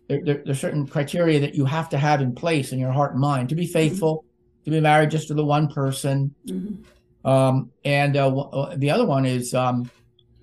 there, 0.08 0.20
there, 0.24 0.42
there's 0.44 0.60
certain 0.60 0.86
criteria 0.86 1.40
that 1.40 1.54
you 1.54 1.64
have 1.64 1.88
to 1.90 1.98
have 1.98 2.20
in 2.20 2.34
place 2.34 2.72
in 2.72 2.78
your 2.78 2.92
heart 2.92 3.12
and 3.12 3.20
mind 3.20 3.48
to 3.48 3.54
be 3.54 3.64
mm-hmm. 3.64 3.72
faithful, 3.72 4.18
mm-hmm. 4.18 4.64
to 4.64 4.70
be 4.70 4.80
married 4.80 5.10
just 5.10 5.28
to 5.28 5.34
the 5.34 5.44
one 5.44 5.68
person, 5.68 6.34
mm-hmm. 6.46 7.28
um, 7.28 7.70
and 7.84 8.16
uh, 8.16 8.28
uh, 8.38 8.76
the 8.76 8.90
other 8.90 9.04
one 9.04 9.26
is 9.26 9.52
um, 9.52 9.90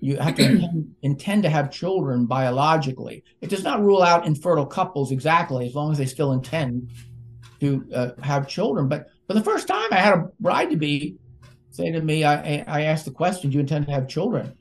you 0.00 0.16
have 0.18 0.34
to 0.34 0.44
intend, 0.44 0.94
intend, 1.02 1.42
to 1.44 1.50
have 1.50 1.70
children 1.70 2.26
biologically. 2.26 3.24
It 3.40 3.48
does 3.48 3.64
not 3.64 3.82
rule 3.82 4.02
out 4.02 4.26
infertile 4.26 4.66
couples 4.66 5.12
exactly, 5.12 5.66
as 5.66 5.74
long 5.74 5.92
as 5.92 5.98
they 5.98 6.06
still 6.06 6.32
intend 6.32 6.90
to 7.60 7.86
uh, 7.94 8.10
have 8.22 8.48
children. 8.48 8.88
But 8.88 9.08
for 9.26 9.34
the 9.34 9.42
first 9.42 9.68
time, 9.68 9.88
I 9.92 9.96
had 9.96 10.14
a 10.14 10.28
bride 10.40 10.70
to 10.70 10.76
be 10.76 11.16
say 11.70 11.90
to 11.90 12.00
me, 12.00 12.24
I, 12.24 12.64
I 12.66 12.82
asked 12.82 13.04
the 13.04 13.10
question, 13.10 13.50
do 13.50 13.54
you 13.54 13.60
intend 13.60 13.86
to 13.86 13.92
have 13.92 14.08
children? 14.08 14.56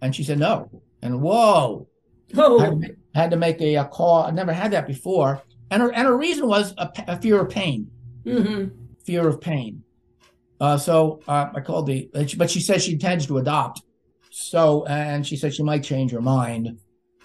And 0.00 0.14
she 0.14 0.24
said, 0.24 0.38
no. 0.38 0.70
And 1.02 1.20
whoa, 1.20 1.88
oh. 2.36 2.58
had, 2.58 2.80
to, 2.80 2.96
had 3.14 3.30
to 3.30 3.36
make 3.36 3.60
a, 3.60 3.76
a, 3.76 3.84
call. 3.84 4.24
I 4.24 4.30
never 4.30 4.52
had 4.52 4.72
that 4.72 4.86
before. 4.86 5.42
And 5.70 5.82
her, 5.82 5.92
and 5.92 6.06
her 6.06 6.16
reason 6.16 6.46
was 6.46 6.74
a, 6.78 6.90
a 7.08 7.16
fear 7.20 7.40
of 7.40 7.50
pain, 7.50 7.90
mm-hmm. 8.24 8.74
fear 9.04 9.26
of 9.26 9.40
pain. 9.40 9.82
Uh, 10.60 10.78
so 10.78 11.20
uh, 11.26 11.50
I 11.54 11.60
called 11.60 11.86
the, 11.86 12.08
but 12.36 12.50
she 12.50 12.60
says 12.60 12.84
she 12.84 12.92
intends 12.92 13.26
to 13.26 13.38
adopt. 13.38 13.82
So, 14.30 14.86
and 14.86 15.26
she 15.26 15.36
said 15.36 15.54
she 15.54 15.62
might 15.62 15.82
change 15.82 16.12
her 16.12 16.22
mind 16.22 16.78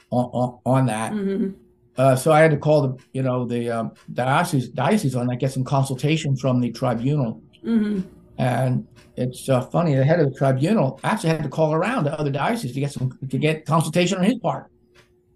on, 0.09 0.25
on, 0.25 0.59
on 0.65 0.85
that. 0.87 1.13
Mm-hmm. 1.13 1.51
Uh, 1.97 2.15
so 2.15 2.31
I 2.31 2.41
had 2.41 2.51
to 2.51 2.57
call 2.57 2.81
the, 2.87 3.03
you 3.13 3.23
know, 3.23 3.45
the 3.45 3.69
um, 3.69 3.91
diocese, 4.13 4.69
diocese 4.69 5.15
on 5.15 5.27
that, 5.27 5.37
get 5.37 5.51
some 5.51 5.63
consultation 5.63 6.35
from 6.35 6.59
the 6.59 6.71
tribunal. 6.71 7.41
Mm-hmm. 7.63 8.01
And 8.37 8.87
it's 9.15 9.49
uh, 9.49 9.61
funny. 9.61 9.95
The 9.95 10.03
head 10.03 10.19
of 10.19 10.31
the 10.31 10.37
tribunal 10.37 10.99
actually 11.03 11.29
had 11.29 11.43
to 11.43 11.49
call 11.49 11.73
around 11.73 12.03
to 12.05 12.19
other 12.19 12.29
dioceses 12.29 12.73
to 12.73 12.79
get 12.79 12.91
some 12.91 13.17
to 13.29 13.37
get 13.37 13.65
consultation 13.65 14.19
on 14.19 14.23
his 14.23 14.37
part 14.37 14.69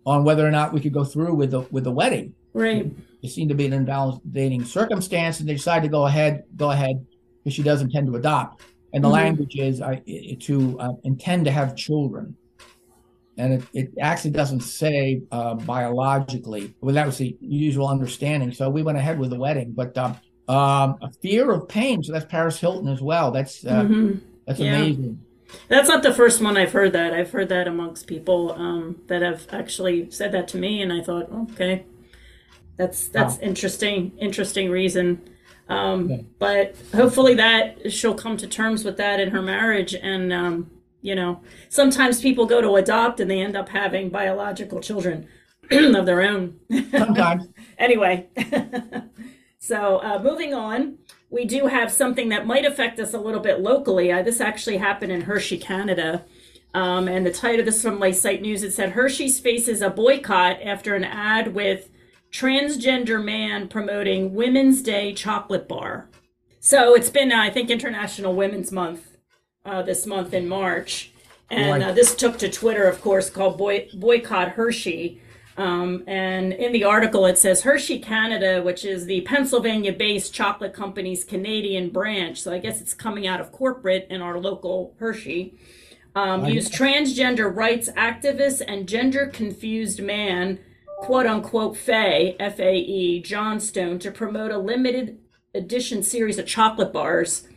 on 0.06 0.24
whether 0.24 0.48
or 0.48 0.52
not 0.52 0.72
we 0.72 0.80
could 0.80 0.94
go 0.94 1.04
through 1.04 1.34
with 1.34 1.52
the 1.52 1.62
with 1.72 1.84
the 1.84 1.92
wedding. 1.92 2.34
Right. 2.54 2.92
It 3.24 3.30
seemed 3.30 3.50
to 3.50 3.56
be 3.56 3.66
an 3.66 3.74
invalidating 3.74 4.66
circumstance, 4.66 5.40
and 5.40 5.50
they 5.50 5.54
decided 5.54 5.84
to 5.84 5.92
go 5.92 6.06
ahead. 6.06 6.44
Go 6.56 6.70
ahead, 6.72 7.06
because 7.44 7.56
she 7.56 7.64
does 7.64 7.82
intend 7.82 8.08
to 8.08 8.16
adopt, 8.16 8.62
and 8.94 9.04
the 9.04 9.08
mm-hmm. 9.08 9.14
language 9.16 9.56
is 9.56 9.82
uh, 9.82 9.96
to 10.42 10.80
uh, 10.80 10.94
intend 11.04 11.46
to 11.46 11.52
have 11.52 11.76
children, 11.76 12.36
and 13.38 13.54
it, 13.54 13.64
it 13.74 13.92
actually 14.00 14.32
doesn't 14.32 14.62
say 14.62 15.22
uh, 15.32 15.56
biologically. 15.56 16.76
Well, 16.82 16.94
that 16.94 17.06
was 17.08 17.18
the 17.18 17.36
usual 17.40 17.88
understanding. 17.88 18.52
So 18.52 18.70
we 18.70 18.84
went 18.84 19.00
ahead 19.00 19.18
with 19.18 19.32
the 19.32 19.40
wedding, 19.40 19.72
but. 19.72 19.98
Um, 20.52 20.98
a 21.02 21.12
fear 21.22 21.52
of 21.52 21.68
pain. 21.68 22.04
So 22.04 22.12
that's 22.12 22.26
Paris 22.26 22.60
Hilton 22.60 22.88
as 22.90 23.02
well. 23.02 23.32
That's 23.32 23.66
uh, 23.66 23.84
mm-hmm. 23.84 24.18
that's 24.46 24.60
yeah. 24.60 24.76
amazing. 24.76 25.24
That's 25.68 25.88
not 25.88 26.04
the 26.04 26.14
first 26.14 26.42
one 26.42 26.58
I've 26.58 26.72
heard 26.72 26.94
that. 26.94 27.14
I've 27.14 27.32
heard 27.32 27.50
that 27.50 27.68
amongst 27.68 28.08
people 28.08 28.54
um, 28.54 29.02
that 29.08 29.22
have 29.22 29.48
actually 29.52 30.10
said 30.12 30.32
that 30.32 30.48
to 30.50 30.58
me, 30.58 30.82
and 30.82 30.92
I 30.92 31.02
thought, 31.02 31.32
okay, 31.52 31.86
that's 32.78 33.08
that's 33.08 33.36
wow. 33.36 33.44
interesting. 33.44 34.12
Interesting 34.18 34.70
reason. 34.70 35.22
Um, 35.70 36.12
okay. 36.12 36.26
But 36.38 36.76
hopefully 36.94 37.36
that 37.36 37.92
she'll 37.92 38.14
come 38.14 38.36
to 38.38 38.48
terms 38.48 38.84
with 38.84 38.98
that 38.98 39.20
in 39.20 39.32
her 39.32 39.42
marriage, 39.42 39.94
and 39.94 40.34
um, 40.34 40.72
you 41.02 41.16
know, 41.16 41.42
sometimes 41.70 42.22
people 42.22 42.46
go 42.46 42.62
to 42.62 42.76
adopt 42.76 43.20
and 43.20 43.32
they 43.32 43.42
end 43.42 43.56
up 43.56 43.70
having 43.70 44.10
biological 44.10 44.82
children. 44.82 45.28
of 45.72 46.06
their 46.06 46.22
own. 46.22 46.60
Sometimes. 46.92 47.48
anyway, 47.78 48.28
so 49.62 50.02
uh, 50.04 50.20
moving 50.22 50.54
on, 50.54 50.98
we 51.30 51.46
do 51.46 51.68
have 51.68 51.92
something 51.92 52.30
that 52.30 52.46
might 52.46 52.66
affect 52.66 53.00
us 53.00 53.14
a 53.14 53.20
little 53.20 53.40
bit 53.40 53.62
locally. 53.62 54.12
Uh, 54.12 54.24
this 54.24 54.42
actually 54.42 54.78
happened 54.78 55.12
in 55.12 55.22
Hershey, 55.22 55.58
Canada. 55.58 56.26
Um, 56.74 57.08
and 57.08 57.26
the 57.26 57.32
title 57.32 57.60
of 57.60 57.66
this 57.66 57.82
from 57.82 58.00
LifeSite 58.00 58.42
News 58.42 58.64
it 58.64 58.72
said 58.74 58.92
Hershey's 58.92 59.40
faces 59.40 59.82
a 59.82 59.90
boycott 59.90 60.62
after 60.64 60.96
an 60.96 61.04
ad 61.04 61.54
with 61.54 61.90
transgender 62.32 63.24
man 63.24 63.68
promoting 63.68 64.34
Women's 64.34 64.82
Day 64.82 65.14
chocolate 65.14 65.68
bar. 65.68 66.10
So 66.60 66.96
it's 66.96 67.10
been, 67.10 67.32
uh, 67.32 67.40
I 67.40 67.50
think, 67.50 67.70
International 67.70 68.34
Women's 68.36 68.72
Month 68.72 69.18
uh, 69.66 69.84
this 69.84 70.06
month 70.06 70.34
in 70.34 70.48
March. 70.48 71.12
And 71.50 71.84
uh, 71.84 71.92
this 71.92 72.16
took 72.16 72.38
to 72.40 72.50
Twitter, 72.50 72.84
of 72.84 73.02
course, 73.02 73.30
called 73.30 73.58
Boy- 73.58 73.90
Boycott 73.94 74.50
Hershey. 74.50 75.22
Um, 75.58 76.04
and 76.08 76.54
in 76.54 76.72
the 76.72 76.86
article, 76.86 77.26
it 77.26 77.38
says 77.38 77.62
Hershey 77.62 78.00
Canada, 78.00 78.62
which 78.62 78.86
is 78.86 79.06
the 79.06 79.22
Pennsylvania 79.22 79.92
based 79.92 80.34
chocolate 80.34 80.74
company's 80.74 81.24
Canadian 81.24 81.90
branch. 81.90 82.42
So 82.42 82.54
I 82.54 82.58
guess 82.58 82.80
it's 82.82 82.94
coming 82.94 83.28
out 83.28 83.42
of 83.42 83.52
corporate 83.52 84.08
in 84.10 84.22
our 84.22 84.40
local 84.40 84.96
Hershey. 84.98 85.58
Um, 86.16 86.46
used 86.46 86.74
transgender 86.74 87.54
rights 87.54 87.90
activist 87.92 88.62
and 88.68 88.88
gender 88.88 89.28
confused 89.28 90.02
man, 90.02 90.60
quote 91.00 91.26
unquote, 91.26 91.78
Fae, 91.78 92.36
F 92.40 92.60
A 92.60 92.76
E, 92.78 93.22
Johnstone, 93.22 94.00
to 94.00 94.12
promote 94.12 94.52
a 94.52 94.58
limited 94.58 95.20
edition 95.54 96.02
series 96.02 96.38
of 96.40 96.46
chocolate 96.46 96.94
bars 96.94 97.48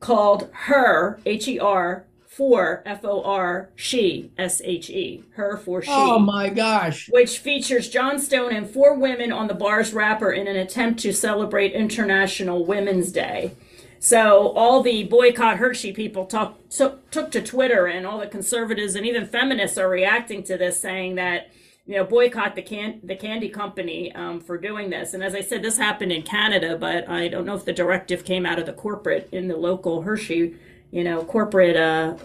called 0.00 0.48
Her, 0.52 1.20
H 1.24 1.48
E 1.48 1.58
R, 1.58 2.07
for 2.38 2.84
F 2.86 3.04
O 3.04 3.20
R, 3.24 3.68
She, 3.74 4.30
S 4.38 4.62
H 4.64 4.88
E, 4.90 5.24
Her 5.30 5.56
for 5.56 5.82
She. 5.82 5.90
Oh 5.92 6.20
my 6.20 6.48
gosh. 6.48 7.08
Which 7.10 7.40
features 7.40 7.90
Johnstone 7.90 8.52
and 8.52 8.70
four 8.70 8.94
women 8.94 9.32
on 9.32 9.48
the 9.48 9.54
bar's 9.54 9.92
wrapper 9.92 10.30
in 10.30 10.46
an 10.46 10.54
attempt 10.54 11.00
to 11.00 11.12
celebrate 11.12 11.72
International 11.72 12.64
Women's 12.64 13.10
Day. 13.10 13.56
So 13.98 14.50
all 14.50 14.84
the 14.84 15.02
boycott 15.02 15.56
Hershey 15.56 15.92
people 15.92 16.26
talk, 16.26 16.56
so, 16.68 17.00
took 17.10 17.32
to 17.32 17.42
Twitter, 17.42 17.86
and 17.86 18.06
all 18.06 18.20
the 18.20 18.28
conservatives 18.28 18.94
and 18.94 19.04
even 19.04 19.26
feminists 19.26 19.76
are 19.76 19.88
reacting 19.88 20.44
to 20.44 20.56
this, 20.56 20.78
saying 20.78 21.16
that 21.16 21.50
you 21.86 21.96
know 21.96 22.04
boycott 22.04 22.54
the 22.54 22.62
can 22.62 23.00
the 23.02 23.16
candy 23.16 23.48
company 23.48 24.14
um, 24.14 24.38
for 24.40 24.58
doing 24.58 24.90
this. 24.90 25.12
And 25.12 25.24
as 25.24 25.34
I 25.34 25.40
said, 25.40 25.62
this 25.62 25.76
happened 25.76 26.12
in 26.12 26.22
Canada, 26.22 26.78
but 26.78 27.08
I 27.08 27.26
don't 27.26 27.44
know 27.44 27.56
if 27.56 27.64
the 27.64 27.72
directive 27.72 28.24
came 28.24 28.46
out 28.46 28.60
of 28.60 28.66
the 28.66 28.72
corporate 28.72 29.28
in 29.32 29.48
the 29.48 29.56
local 29.56 30.02
Hershey, 30.02 30.54
you 30.90 31.04
know, 31.04 31.24
corporate 31.24 31.76
uh, 31.76 32.16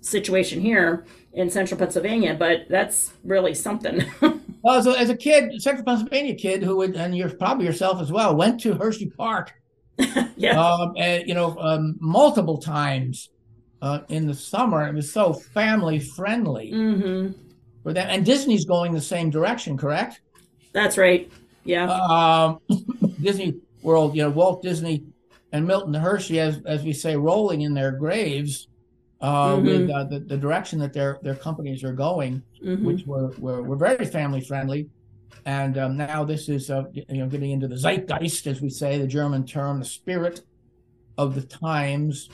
situation 0.00 0.60
here 0.60 1.06
in 1.32 1.50
central 1.50 1.78
Pennsylvania. 1.78 2.34
But 2.34 2.66
that's 2.68 3.12
really 3.24 3.54
something. 3.54 4.04
well, 4.62 4.82
so 4.82 4.92
as 4.92 5.10
a 5.10 5.16
kid, 5.16 5.60
central 5.62 5.84
Pennsylvania 5.84 6.34
kid 6.34 6.62
who 6.62 6.76
would, 6.76 6.96
and 6.96 7.16
you're 7.16 7.30
probably 7.30 7.66
yourself 7.66 8.00
as 8.00 8.10
well, 8.12 8.34
went 8.34 8.60
to 8.60 8.74
Hershey 8.74 9.10
Park 9.10 9.52
yeah. 10.36 10.60
Um, 10.60 10.94
and, 10.96 11.26
you 11.26 11.34
know, 11.34 11.56
um, 11.58 11.96
multiple 12.00 12.58
times 12.58 13.30
uh, 13.82 14.00
in 14.08 14.26
the 14.26 14.34
summer. 14.34 14.86
It 14.86 14.94
was 14.94 15.12
so 15.12 15.32
family 15.32 15.98
friendly 15.98 16.72
mm-hmm. 16.72 17.32
for 17.82 17.92
them. 17.92 18.06
And 18.08 18.24
Disney's 18.24 18.64
going 18.64 18.92
the 18.92 19.00
same 19.00 19.30
direction, 19.30 19.76
correct? 19.76 20.20
That's 20.72 20.98
right. 20.98 21.30
Yeah. 21.64 21.90
Um, 21.90 22.60
Disney 23.20 23.60
World, 23.82 24.14
you 24.16 24.22
know, 24.22 24.30
Walt 24.30 24.62
Disney 24.62 25.04
and 25.52 25.66
Milton 25.66 25.94
Hershey, 25.94 26.40
as 26.40 26.60
as 26.66 26.84
we 26.84 26.92
say, 26.92 27.16
rolling 27.16 27.62
in 27.62 27.74
their 27.74 27.92
graves 27.92 28.68
uh, 29.20 29.56
mm-hmm. 29.56 29.66
with 29.66 29.90
uh, 29.90 30.04
the, 30.04 30.20
the 30.20 30.36
direction 30.36 30.78
that 30.80 30.92
their 30.92 31.18
their 31.22 31.34
companies 31.34 31.82
are 31.84 31.92
going, 31.92 32.42
mm-hmm. 32.64 32.84
which 32.84 33.04
were, 33.06 33.30
were 33.38 33.62
were 33.62 33.76
very 33.76 34.04
family 34.04 34.40
friendly. 34.40 34.88
And 35.44 35.78
um, 35.78 35.96
now 35.96 36.24
this 36.24 36.48
is, 36.48 36.68
uh, 36.68 36.84
you 36.92 37.04
know, 37.08 37.26
getting 37.26 37.52
into 37.52 37.68
the 37.68 37.76
zeitgeist, 37.76 38.46
as 38.46 38.60
we 38.60 38.68
say, 38.68 38.98
the 38.98 39.06
German 39.06 39.46
term, 39.46 39.78
the 39.78 39.84
spirit 39.84 40.42
of 41.16 41.34
the 41.34 41.42
times. 41.42 42.28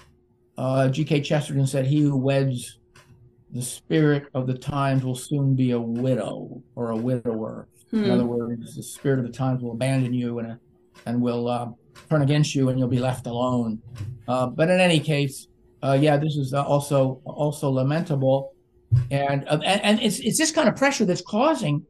Uh, 0.58 0.88
G.K. 0.88 1.20
Chesterton 1.20 1.66
said, 1.66 1.86
"He 1.86 2.00
who 2.00 2.16
weds 2.16 2.78
the 3.52 3.62
spirit 3.62 4.26
of 4.34 4.46
the 4.46 4.58
times 4.58 5.04
will 5.04 5.14
soon 5.14 5.54
be 5.54 5.70
a 5.70 5.80
widow 5.80 6.62
or 6.74 6.90
a 6.90 6.96
widower." 6.96 7.68
Hmm. 7.90 8.04
In 8.04 8.10
other 8.10 8.24
words, 8.24 8.74
the 8.74 8.82
spirit 8.82 9.20
of 9.20 9.26
the 9.26 9.32
times 9.32 9.62
will 9.62 9.72
abandon 9.72 10.12
you 10.12 10.40
and 10.40 10.58
and 11.06 11.20
will 11.20 11.48
uh, 11.48 11.70
turn 12.08 12.22
against 12.22 12.54
you, 12.54 12.68
and 12.68 12.78
you'll 12.78 12.88
be 12.88 13.00
left 13.00 13.26
alone. 13.26 13.80
Uh, 14.28 14.46
but 14.46 14.70
in 14.70 14.80
any 14.80 15.00
case, 15.00 15.48
uh, 15.82 15.96
yeah, 16.00 16.16
this 16.16 16.36
is 16.36 16.54
also 16.54 17.20
also 17.24 17.70
lamentable, 17.70 18.54
and 19.10 19.46
uh, 19.48 19.58
and, 19.64 19.80
and 19.82 20.00
it's 20.00 20.18
it's 20.20 20.38
this 20.38 20.50
kind 20.50 20.68
of 20.68 20.76
pressure 20.76 21.04
that's 21.04 21.22
causing 21.22 21.84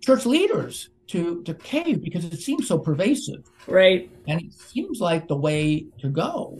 church 0.00 0.26
leaders 0.26 0.90
to 1.08 1.42
to 1.42 1.54
cave 1.54 2.02
because 2.02 2.24
it 2.24 2.40
seems 2.40 2.68
so 2.68 2.78
pervasive. 2.78 3.44
Right. 3.66 4.10
And 4.26 4.40
it 4.40 4.52
seems 4.52 5.00
like 5.00 5.28
the 5.28 5.36
way 5.36 5.86
to 6.00 6.08
go. 6.08 6.58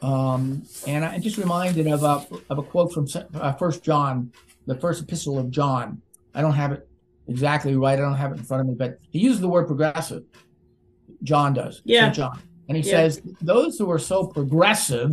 Um, 0.00 0.64
and 0.88 1.04
i 1.04 1.16
just 1.18 1.38
reminded 1.38 1.86
of 1.86 2.02
a 2.02 2.26
of 2.50 2.58
a 2.58 2.62
quote 2.62 2.92
from 2.92 3.06
uh, 3.34 3.52
first 3.52 3.84
john 3.84 4.32
the 4.66 4.74
first 4.74 5.02
epistle 5.02 5.38
of 5.38 5.50
john. 5.50 6.02
I 6.34 6.40
don't 6.40 6.54
have 6.54 6.72
it 6.72 6.88
exactly 7.28 7.76
right. 7.76 7.96
I 7.96 8.02
don't 8.02 8.16
have 8.16 8.32
it 8.32 8.38
in 8.38 8.44
front 8.44 8.62
of 8.62 8.66
me 8.66 8.74
but 8.74 8.98
he 9.10 9.20
uses 9.20 9.40
the 9.40 9.48
word 9.48 9.68
progressive 9.68 10.24
john 11.22 11.52
does 11.54 11.82
yeah 11.84 12.04
St. 12.04 12.14
john 12.16 12.38
and 12.68 12.76
he 12.76 12.82
Yeah. 12.82 12.96
says 13.08 13.20
those 13.40 13.78
who 13.78 13.90
are 13.90 13.98
so 13.98 14.26
progressive 14.26 15.10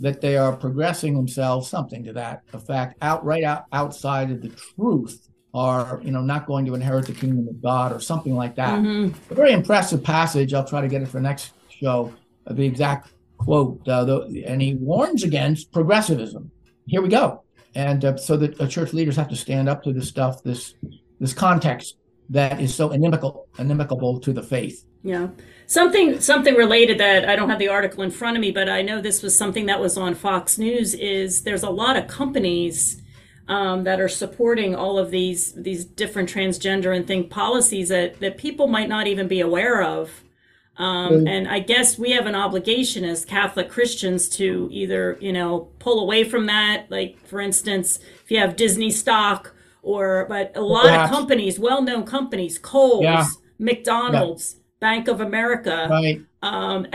that 0.00 0.20
they 0.20 0.36
are 0.36 0.56
progressing 0.56 1.14
themselves 1.14 1.68
something 1.68 2.02
to 2.04 2.12
that 2.14 2.42
effect 2.52 2.96
out 3.02 3.24
right 3.24 3.44
out 3.44 3.64
outside 3.72 4.30
of 4.30 4.42
the 4.42 4.48
truth 4.76 5.28
are 5.54 6.00
you 6.04 6.10
know 6.10 6.22
not 6.22 6.46
going 6.46 6.64
to 6.66 6.74
inherit 6.74 7.06
the 7.06 7.12
kingdom 7.12 7.46
of 7.48 7.60
god 7.62 7.92
or 7.92 8.00
something 8.00 8.34
like 8.34 8.54
that 8.56 8.80
Mhm. 8.80 9.14
a 9.30 9.34
very 9.34 9.52
impressive 9.52 10.02
passage 10.02 10.54
i'll 10.54 10.64
try 10.64 10.80
to 10.80 10.88
get 10.88 11.02
it 11.02 11.08
for 11.08 11.20
next 11.20 11.52
show 11.68 12.12
uh, 12.46 12.54
the 12.54 12.64
exact 12.66 13.12
quote 13.38 13.86
uh, 13.88 14.04
the, 14.04 14.44
and 14.46 14.62
he 14.62 14.74
warns 14.76 15.22
against 15.24 15.70
progressivism 15.72 16.50
here 16.86 17.02
we 17.02 17.08
go 17.08 17.42
and 17.74 18.04
uh, 18.04 18.16
so 18.16 18.36
that 18.36 18.60
uh, 18.60 18.66
church 18.66 18.92
leaders 18.92 19.16
have 19.16 19.28
to 19.28 19.36
stand 19.36 19.68
up 19.68 19.82
to 19.82 19.92
this 19.92 20.08
stuff 20.08 20.42
this 20.42 20.74
this 21.20 21.34
context 21.34 21.96
that 22.32 22.60
is 22.60 22.74
so 22.74 22.90
inimical 22.98 23.32
inimical 23.58 24.18
to 24.24 24.32
the 24.32 24.42
faith 24.54 24.76
Yeah. 25.04 25.28
Something 25.66 26.20
something 26.20 26.54
related 26.64 26.96
that 26.98 27.20
I 27.30 27.34
don't 27.36 27.50
have 27.52 27.58
the 27.64 27.68
article 27.78 28.02
in 28.02 28.10
front 28.10 28.36
of 28.36 28.40
me, 28.46 28.50
but 28.60 28.68
I 28.68 28.82
know 28.82 29.00
this 29.00 29.22
was 29.22 29.34
something 29.42 29.66
that 29.66 29.80
was 29.80 29.96
on 29.96 30.14
Fox 30.14 30.58
News 30.58 30.88
is 30.94 31.42
there's 31.46 31.62
a 31.62 31.70
lot 31.82 31.96
of 31.96 32.04
companies 32.08 32.76
um, 33.48 33.84
that 33.84 33.98
are 34.00 34.08
supporting 34.22 34.74
all 34.82 34.96
of 35.02 35.10
these 35.10 35.52
these 35.68 35.82
different 35.84 36.28
transgender 36.34 36.90
and 36.96 37.06
thing 37.06 37.22
policies 37.28 37.88
that, 37.88 38.20
that 38.20 38.34
people 38.46 38.66
might 38.76 38.88
not 38.88 39.06
even 39.12 39.26
be 39.28 39.40
aware 39.40 39.82
of. 39.82 40.02
Um, 40.78 41.10
Mm. 41.12 41.28
and 41.34 41.48
I 41.48 41.58
guess 41.72 41.98
we 41.98 42.10
have 42.12 42.26
an 42.26 42.34
obligation 42.34 43.04
as 43.04 43.24
Catholic 43.24 43.68
Christians 43.76 44.28
to 44.38 44.68
either, 44.80 45.18
you 45.20 45.32
know, 45.32 45.68
pull 45.84 45.98
away 46.00 46.24
from 46.24 46.46
that. 46.46 46.86
Like, 46.90 47.12
for 47.30 47.40
instance, 47.40 47.98
if 48.24 48.30
you 48.30 48.38
have 48.38 48.56
Disney 48.56 48.90
stock 48.90 49.54
or, 49.82 50.26
but 50.28 50.52
a 50.56 50.60
lot 50.60 50.84
Perhaps. 50.84 51.10
of 51.10 51.16
companies, 51.16 51.58
well 51.58 51.82
known 51.82 52.04
companies, 52.04 52.58
Kohl's, 52.58 53.02
Yeah. 53.02 53.26
McDonald's, 53.58 54.56
Bank 54.80 55.06
of 55.08 55.20
America, 55.20 55.86
right 55.90 56.20
um, 56.42 56.86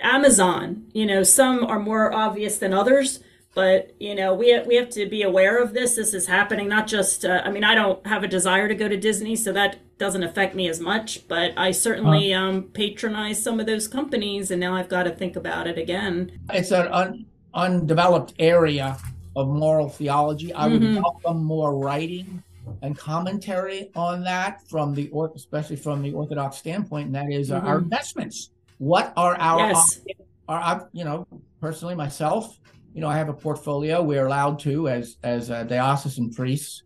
Amazon. 0.00 0.84
You 0.92 1.06
know, 1.06 1.22
some 1.22 1.64
are 1.64 1.78
more 1.78 2.12
obvious 2.12 2.58
than 2.58 2.72
others, 2.72 3.20
but 3.54 3.94
you 3.98 4.14
know, 4.14 4.34
we 4.34 4.50
have, 4.50 4.66
we 4.66 4.76
have 4.76 4.90
to 4.90 5.06
be 5.06 5.22
aware 5.22 5.60
of 5.62 5.74
this. 5.74 5.96
This 5.96 6.14
is 6.14 6.26
happening. 6.26 6.68
Not 6.68 6.86
just. 6.86 7.24
Uh, 7.24 7.42
I 7.44 7.50
mean, 7.50 7.64
I 7.64 7.74
don't 7.74 8.04
have 8.06 8.22
a 8.22 8.28
desire 8.28 8.68
to 8.68 8.74
go 8.74 8.88
to 8.88 8.96
Disney, 8.96 9.34
so 9.34 9.52
that 9.52 9.78
doesn't 9.98 10.22
affect 10.22 10.54
me 10.54 10.68
as 10.68 10.78
much. 10.80 11.26
But 11.26 11.52
I 11.56 11.72
certainly 11.72 12.32
um, 12.32 12.64
patronize 12.72 13.42
some 13.42 13.58
of 13.58 13.66
those 13.66 13.88
companies, 13.88 14.50
and 14.50 14.60
now 14.60 14.76
I've 14.76 14.88
got 14.88 15.04
to 15.04 15.10
think 15.10 15.34
about 15.34 15.66
it 15.66 15.76
again. 15.76 16.38
it's 16.50 16.70
an 16.70 16.86
un, 16.88 17.26
undeveloped 17.54 18.34
area 18.38 18.96
of 19.36 19.48
moral 19.48 19.88
theology. 19.88 20.52
I 20.52 20.66
would 20.66 20.82
Mhm. 20.82 21.02
welcome 21.02 21.44
more 21.44 21.76
writing 21.78 22.42
and 22.82 22.96
commentary 22.96 23.90
on 23.94 24.22
that 24.24 24.60
from 24.68 24.94
the 24.94 25.08
or 25.10 25.32
especially 25.34 25.76
from 25.76 26.02
the 26.02 26.12
Orthodox 26.12 26.56
standpoint, 26.58 27.06
and 27.06 27.14
that 27.14 27.30
is 27.30 27.50
uh, 27.50 27.56
our 27.60 27.78
investments. 27.78 28.50
What 28.78 29.12
are 29.16 29.36
our, 29.36 29.58
Yes. 29.70 30.00
are 30.48 30.60
I, 30.60 30.80
you 30.92 31.04
know, 31.04 31.26
personally 31.60 31.94
myself, 31.94 32.58
you 32.94 33.00
know, 33.00 33.08
I 33.08 33.16
have 33.16 33.28
a 33.28 33.34
portfolio. 33.34 34.02
We're 34.02 34.26
allowed 34.26 34.58
to 34.60 34.88
as 34.88 35.16
as 35.22 35.50
uh, 35.50 35.64
diocesan 35.64 36.30
priests, 36.30 36.82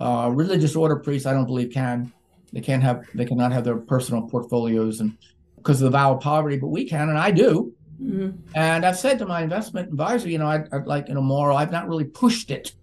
uh, 0.00 0.30
religious 0.32 0.74
order 0.76 0.96
priests. 0.96 1.26
I 1.26 1.32
don't 1.32 1.46
believe 1.46 1.70
can 1.72 2.12
they 2.52 2.60
can't 2.60 2.82
have 2.82 3.04
they 3.14 3.24
cannot 3.24 3.52
have 3.52 3.64
their 3.64 3.76
personal 3.76 4.22
portfolios 4.22 5.00
and 5.00 5.16
because 5.56 5.80
of 5.82 5.86
the 5.90 5.98
vow 5.98 6.14
of 6.14 6.20
poverty, 6.20 6.58
but 6.58 6.68
we 6.68 6.84
can, 6.86 7.08
and 7.08 7.18
I 7.18 7.30
do. 7.30 7.73
Hmm 8.14 8.30
And 8.54 8.86
I've 8.86 8.98
said 8.98 9.18
to 9.18 9.26
my 9.26 9.42
investment 9.42 9.88
advisor, 9.88 10.28
you 10.28 10.38
know, 10.38 10.46
I'd, 10.46 10.72
I'd 10.72 10.86
like, 10.86 11.08
you 11.08 11.14
know, 11.14 11.22
moral. 11.22 11.56
I've 11.56 11.72
not 11.72 11.88
really 11.88 12.04
pushed 12.04 12.50
it 12.50 12.74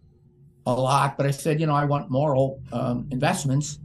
a 0.66 0.74
lot, 0.74 1.18
but 1.18 1.26
I 1.26 1.32
said, 1.32 1.60
you 1.60 1.68
know, 1.68 1.76
I 1.76 1.86
want 1.86 2.10
moral 2.10 2.62
um, 2.72 3.08
investments. 3.12 3.80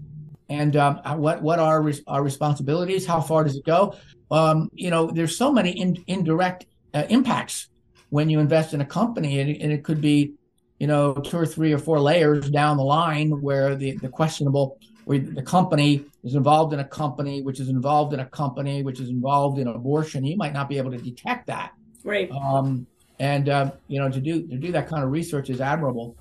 And 0.49 0.77
um, 0.77 1.01
what 1.21 1.43
what 1.43 1.59
are 1.59 1.83
res- 1.83 2.03
our 2.07 2.23
responsibilities? 2.23 3.05
How 3.07 3.21
far 3.21 3.45
does 3.45 3.57
it 3.57 3.65
go? 3.65 3.97
Um, 4.31 4.71
you 4.75 4.91
know, 4.91 5.07
there's 5.07 5.37
so 5.37 5.53
many 5.53 5.71
in, 5.71 6.03
indirect 6.07 6.67
uh, 6.95 7.05
impacts 7.09 7.69
when 8.11 8.31
you 8.31 8.39
invest 8.39 8.73
in 8.73 8.81
a 8.81 8.87
company, 8.87 9.41
and, 9.41 9.51
and 9.63 9.73
it 9.73 9.83
could 9.83 10.01
be, 10.01 10.35
you 10.79 10.87
know, 10.87 11.15
two 11.15 11.37
or 11.37 11.47
three 11.47 11.73
or 11.73 11.79
four 11.79 11.99
layers 11.99 12.49
down 12.49 12.77
the 12.77 12.85
line 12.85 13.31
where 13.41 13.75
the 13.75 13.97
the 13.99 14.09
questionable 14.09 14.79
where 15.07 15.21
the 15.21 15.43
company 15.43 16.05
is 16.25 16.35
involved 16.35 16.73
in 16.73 16.81
a 16.81 16.85
company, 16.85 17.41
which 17.41 17.61
is 17.61 17.69
involved 17.69 18.13
in 18.13 18.19
a 18.19 18.27
company, 18.27 18.83
which 18.83 18.99
is 18.99 19.09
involved 19.09 19.57
in 19.61 19.69
abortion. 19.69 20.25
You 20.25 20.37
might 20.37 20.53
not 20.53 20.69
be 20.69 20.79
able 20.79 20.91
to 20.91 20.99
detect 20.99 21.47
that. 21.47 21.75
Right. 22.03 22.29
Um, 22.33 22.89
and 23.21 23.49
uh, 23.49 23.71
you 23.87 24.01
know, 24.01 24.11
to 24.11 24.21
do 24.21 24.49
to 24.49 24.57
do 24.59 24.73
that 24.73 24.89
kind 24.89 25.05
of 25.05 25.13
research 25.13 25.49
is 25.49 25.61
admirable, 25.61 26.17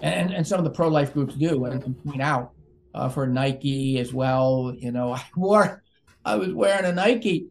and 0.00 0.32
and 0.32 0.46
some 0.46 0.58
of 0.58 0.64
the 0.64 0.70
pro 0.70 0.88
life 0.88 1.12
groups 1.12 1.34
do 1.34 1.66
and, 1.66 1.84
and 1.84 2.04
point 2.04 2.22
out 2.22 2.52
uh, 2.94 3.10
for 3.10 3.26
Nike 3.26 3.98
as 3.98 4.14
well. 4.14 4.74
You 4.78 4.92
know, 4.92 5.12
I 5.14 5.22
wore, 5.36 5.82
I 6.24 6.36
was 6.36 6.54
wearing 6.54 6.86
a 6.86 6.92
Nike 6.92 7.48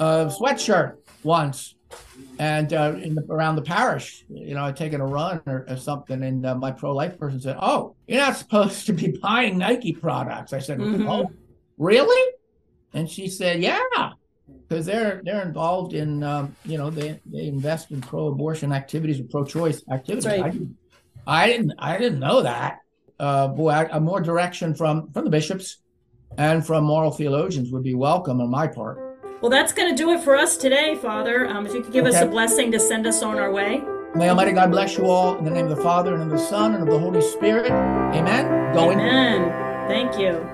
uh, 0.00 0.30
sweatshirt 0.40 0.96
once, 1.22 1.74
and 2.38 2.72
uh, 2.72 2.94
in 3.00 3.14
the, 3.14 3.24
around 3.30 3.56
the 3.56 3.62
parish, 3.62 4.24
you 4.28 4.54
know, 4.54 4.64
I'd 4.64 4.76
taken 4.76 5.00
a 5.00 5.06
run 5.06 5.40
or, 5.46 5.64
or 5.68 5.76
something, 5.76 6.22
and 6.22 6.44
uh, 6.46 6.54
my 6.54 6.70
pro 6.70 6.94
life 6.94 7.18
person 7.18 7.40
said, 7.40 7.56
"Oh, 7.60 7.94
you're 8.06 8.20
not 8.20 8.36
supposed 8.42 8.86
to 8.86 8.92
be 8.92 9.16
buying 9.22 9.58
Nike 9.58 9.92
products." 9.92 10.52
I 10.52 10.58
said, 10.58 10.78
Mhm. 10.78 11.08
"Oh, 11.08 11.30
really?" 11.78 12.32
And 12.94 13.08
she 13.08 13.28
said, 13.28 13.60
"Yeah." 13.60 13.80
Because 14.68 14.86
they're 14.86 15.20
they're 15.24 15.42
involved 15.42 15.92
in 15.92 16.22
um, 16.22 16.56
you 16.64 16.78
know 16.78 16.90
they, 16.90 17.20
they 17.26 17.46
invest 17.46 17.90
in 17.90 18.00
pro-abortion 18.00 18.72
activities 18.72 19.20
or 19.20 19.24
pro-choice 19.24 19.82
activities. 19.90 20.26
Right. 20.26 20.42
I, 20.44 20.50
didn't, 20.50 20.76
I 21.26 21.46
didn't 21.46 21.72
I 21.78 21.98
didn't 21.98 22.20
know 22.20 22.42
that. 22.42 22.78
Uh, 23.20 23.48
boy, 23.48 23.70
I, 23.70 23.88
a 23.92 24.00
more 24.00 24.20
direction 24.20 24.74
from 24.74 25.12
from 25.12 25.24
the 25.24 25.30
bishops 25.30 25.78
and 26.38 26.66
from 26.66 26.84
moral 26.84 27.10
theologians 27.10 27.70
would 27.70 27.82
be 27.82 27.94
welcome 27.94 28.40
on 28.40 28.50
my 28.50 28.66
part. 28.66 29.11
Well, 29.42 29.50
that's 29.50 29.72
going 29.72 29.90
to 29.90 29.96
do 29.96 30.12
it 30.12 30.22
for 30.22 30.36
us 30.36 30.56
today, 30.56 30.94
Father. 30.94 31.48
Um, 31.48 31.66
if 31.66 31.74
you 31.74 31.82
could 31.82 31.92
give 31.92 32.06
us 32.06 32.14
a 32.14 32.26
blessing 32.26 32.70
to 32.70 32.78
send 32.78 33.08
us 33.08 33.24
on 33.24 33.40
our 33.40 33.50
way. 33.50 33.82
May 34.14 34.28
Almighty 34.28 34.52
God 34.52 34.70
bless 34.70 34.96
you 34.96 35.06
all 35.06 35.36
in 35.36 35.44
the 35.44 35.50
name 35.50 35.66
of 35.66 35.76
the 35.76 35.82
Father 35.82 36.14
and 36.14 36.22
of 36.22 36.30
the 36.30 36.38
Son 36.38 36.74
and 36.74 36.82
of 36.84 36.88
the 36.88 36.98
Holy 36.98 37.20
Spirit. 37.20 37.72
Amen. 37.72 38.72
Go 38.72 38.92
in 38.92 39.00
Amen. 39.00 39.88
Thank 39.88 40.16
you. 40.16 40.51